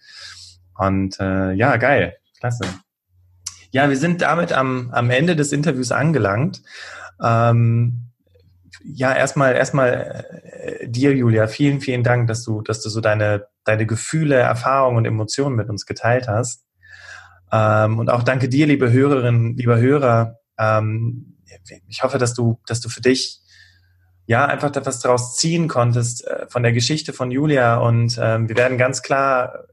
Und 0.77 1.19
äh, 1.21 1.53
ja, 1.53 1.77
geil, 1.77 2.17
klasse. 2.37 2.65
Ja, 3.71 3.89
wir 3.89 3.97
sind 3.97 4.21
damit 4.21 4.51
am, 4.51 4.91
am 4.91 5.09
Ende 5.09 5.35
des 5.35 5.51
Interviews 5.51 5.91
angelangt. 5.91 6.61
Ähm, 7.23 8.11
ja, 8.83 9.13
erstmal, 9.15 9.55
erstmal 9.55 10.25
äh, 10.53 10.87
dir, 10.87 11.15
Julia, 11.15 11.47
vielen, 11.47 11.81
vielen 11.81 12.03
Dank, 12.03 12.27
dass 12.27 12.43
du, 12.43 12.61
dass 12.61 12.81
du 12.81 12.89
so 12.89 12.99
deine, 12.99 13.47
deine 13.63 13.85
Gefühle, 13.85 14.35
Erfahrungen 14.35 14.97
und 14.97 15.05
Emotionen 15.05 15.55
mit 15.55 15.69
uns 15.69 15.85
geteilt 15.85 16.27
hast. 16.27 16.65
Ähm, 17.51 17.99
und 17.99 18.09
auch 18.09 18.23
danke 18.23 18.49
dir, 18.49 18.67
liebe 18.67 18.91
Hörerinnen, 18.91 19.55
lieber 19.55 19.79
Hörer. 19.79 20.37
Ähm, 20.57 21.37
ich 21.87 22.03
hoffe, 22.03 22.17
dass 22.17 22.33
du, 22.33 22.59
dass 22.65 22.81
du 22.81 22.89
für 22.89 23.01
dich 23.01 23.41
ja 24.25 24.45
einfach 24.45 24.75
etwas 24.75 24.99
daraus 24.99 25.35
ziehen 25.35 25.67
konntest 25.67 26.25
äh, 26.27 26.47
von 26.47 26.63
der 26.63 26.73
Geschichte 26.73 27.13
von 27.13 27.31
Julia. 27.31 27.77
Und 27.77 28.19
ähm, 28.21 28.49
wir 28.49 28.57
werden 28.57 28.77
ganz 28.77 29.01
klar 29.01 29.65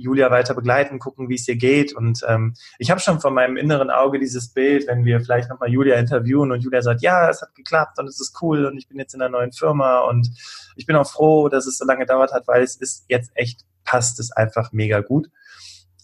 Julia 0.00 0.30
weiter 0.30 0.54
begleiten, 0.54 0.98
gucken, 0.98 1.28
wie 1.28 1.34
es 1.34 1.46
ihr 1.46 1.56
geht. 1.56 1.94
Und 1.94 2.24
ähm, 2.26 2.54
ich 2.78 2.90
habe 2.90 3.00
schon 3.00 3.20
von 3.20 3.34
meinem 3.34 3.56
inneren 3.56 3.90
Auge 3.90 4.18
dieses 4.18 4.52
Bild, 4.52 4.86
wenn 4.86 5.04
wir 5.04 5.20
vielleicht 5.20 5.50
nochmal 5.50 5.70
Julia 5.70 5.96
interviewen 5.96 6.52
und 6.52 6.60
Julia 6.60 6.82
sagt, 6.82 7.02
ja, 7.02 7.28
es 7.28 7.42
hat 7.42 7.54
geklappt 7.54 7.98
und 7.98 8.08
es 8.08 8.20
ist 8.20 8.36
cool 8.42 8.66
und 8.66 8.78
ich 8.78 8.88
bin 8.88 8.98
jetzt 8.98 9.14
in 9.14 9.22
einer 9.22 9.30
neuen 9.30 9.52
Firma 9.52 10.00
und 10.00 10.30
ich 10.76 10.86
bin 10.86 10.96
auch 10.96 11.08
froh, 11.08 11.48
dass 11.48 11.66
es 11.66 11.78
so 11.78 11.84
lange 11.84 12.00
gedauert 12.00 12.32
hat, 12.32 12.48
weil 12.48 12.62
es 12.62 12.76
ist 12.76 13.04
jetzt 13.08 13.30
echt, 13.34 13.64
passt 13.84 14.18
es 14.20 14.32
einfach 14.32 14.72
mega 14.72 15.00
gut. 15.00 15.30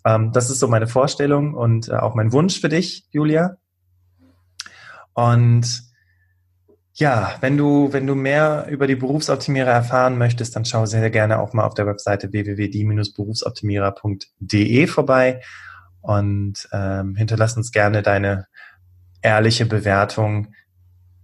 Ähm, 0.05 0.33
das 0.33 0.51
ist 0.51 0.61
so 0.61 0.69
meine 0.69 0.87
Vorstellung 0.87 1.55
und 1.55 1.89
äh, 1.89 1.95
auch 1.95 2.15
mein 2.15 2.33
Wunsch 2.33 2.61
für 2.61 2.69
dich, 2.69 3.07
Julia. 3.11 3.57
Und 5.15 5.83
ja, 6.99 7.35
wenn 7.41 7.59
du, 7.59 7.93
wenn 7.93 8.07
du 8.07 8.15
mehr 8.15 8.69
über 8.71 8.87
die 8.87 8.97
Berufsoptimierer 8.97 9.71
erfahren 9.71 10.17
möchtest, 10.17 10.57
dann 10.57 10.65
schau 10.65 10.87
sehr, 10.87 11.01
sehr 11.01 11.11
gerne 11.11 11.41
auch 11.41 11.53
mal 11.53 11.65
auf 11.65 11.75
der 11.75 11.87
Webseite 11.87 12.33
www.die-berufsoptimierer.de 12.33 14.87
vorbei 14.87 15.43
und 16.01 16.67
ähm, 16.73 17.15
hinterlass 17.15 17.55
uns 17.55 17.71
gerne 17.71 18.01
deine 18.01 18.47
ehrliche 19.21 19.67
Bewertung 19.67 20.55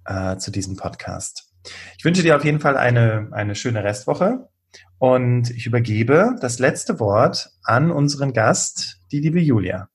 äh, 0.05 0.37
zu 0.37 0.51
diesem 0.51 0.77
Podcast. 0.77 1.51
Ich 1.97 2.05
wünsche 2.05 2.23
dir 2.23 2.37
auf 2.37 2.45
jeden 2.45 2.61
Fall 2.61 2.77
eine, 2.77 3.31
eine 3.33 3.55
schöne 3.55 3.83
Restwoche 3.83 4.51
und 4.99 5.49
ich 5.49 5.65
übergebe 5.65 6.37
das 6.43 6.59
letzte 6.59 7.01
Wort 7.01 7.49
an 7.65 7.91
unseren 7.91 8.35
Gast, 8.35 9.01
die 9.11 9.21
liebe 9.21 9.41
Julia. 9.41 9.89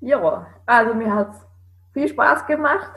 Ja, 0.00 0.46
also 0.66 0.94
mir 0.94 1.12
hat 1.12 1.30
es 1.30 1.38
viel 1.94 2.06
Spaß 2.06 2.46
gemacht. 2.46 2.92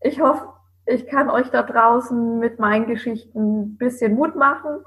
Ich 0.00 0.20
hoffe, 0.20 0.53
ich 0.86 1.06
kann 1.06 1.30
euch 1.30 1.50
da 1.50 1.62
draußen 1.62 2.38
mit 2.38 2.58
meinen 2.58 2.86
Geschichten 2.86 3.60
ein 3.60 3.76
bisschen 3.76 4.14
Mut 4.14 4.36
machen. 4.36 4.84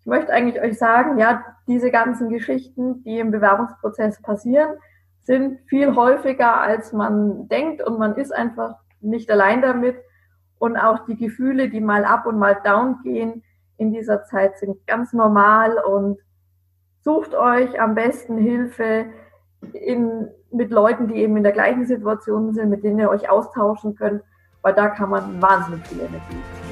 Ich 0.00 0.06
möchte 0.06 0.32
eigentlich 0.32 0.62
euch 0.62 0.78
sagen, 0.78 1.18
ja, 1.18 1.44
diese 1.66 1.90
ganzen 1.90 2.28
Geschichten, 2.28 3.02
die 3.04 3.18
im 3.18 3.30
Bewerbungsprozess 3.30 4.20
passieren, 4.22 4.76
sind 5.22 5.60
viel 5.66 5.94
häufiger, 5.96 6.60
als 6.60 6.92
man 6.92 7.48
denkt 7.48 7.82
und 7.82 7.98
man 7.98 8.14
ist 8.16 8.32
einfach 8.32 8.76
nicht 9.00 9.30
allein 9.30 9.62
damit. 9.62 9.96
Und 10.58 10.76
auch 10.76 11.04
die 11.06 11.16
Gefühle, 11.16 11.68
die 11.68 11.80
mal 11.80 12.04
up 12.04 12.26
und 12.26 12.38
mal 12.38 12.54
down 12.64 13.00
gehen, 13.02 13.42
in 13.76 13.92
dieser 13.92 14.24
Zeit 14.24 14.58
sind 14.58 14.86
ganz 14.86 15.12
normal 15.12 15.78
und 15.78 16.18
sucht 17.02 17.34
euch 17.34 17.80
am 17.80 17.94
besten 17.94 18.38
Hilfe 18.38 19.06
in, 19.72 20.28
mit 20.50 20.70
Leuten, 20.70 21.08
die 21.08 21.16
eben 21.16 21.36
in 21.36 21.42
der 21.42 21.52
gleichen 21.52 21.86
Situation 21.86 22.54
sind, 22.54 22.70
mit 22.70 22.84
denen 22.84 22.98
ihr 22.98 23.10
euch 23.10 23.28
austauschen 23.28 23.96
könnt, 23.96 24.22
weil 24.66 24.74
da 24.74 24.88
kann 24.88 25.10
man 25.10 25.40
wahnsinnig 25.40 25.86
viel 25.86 26.00
Energie. 26.00 26.65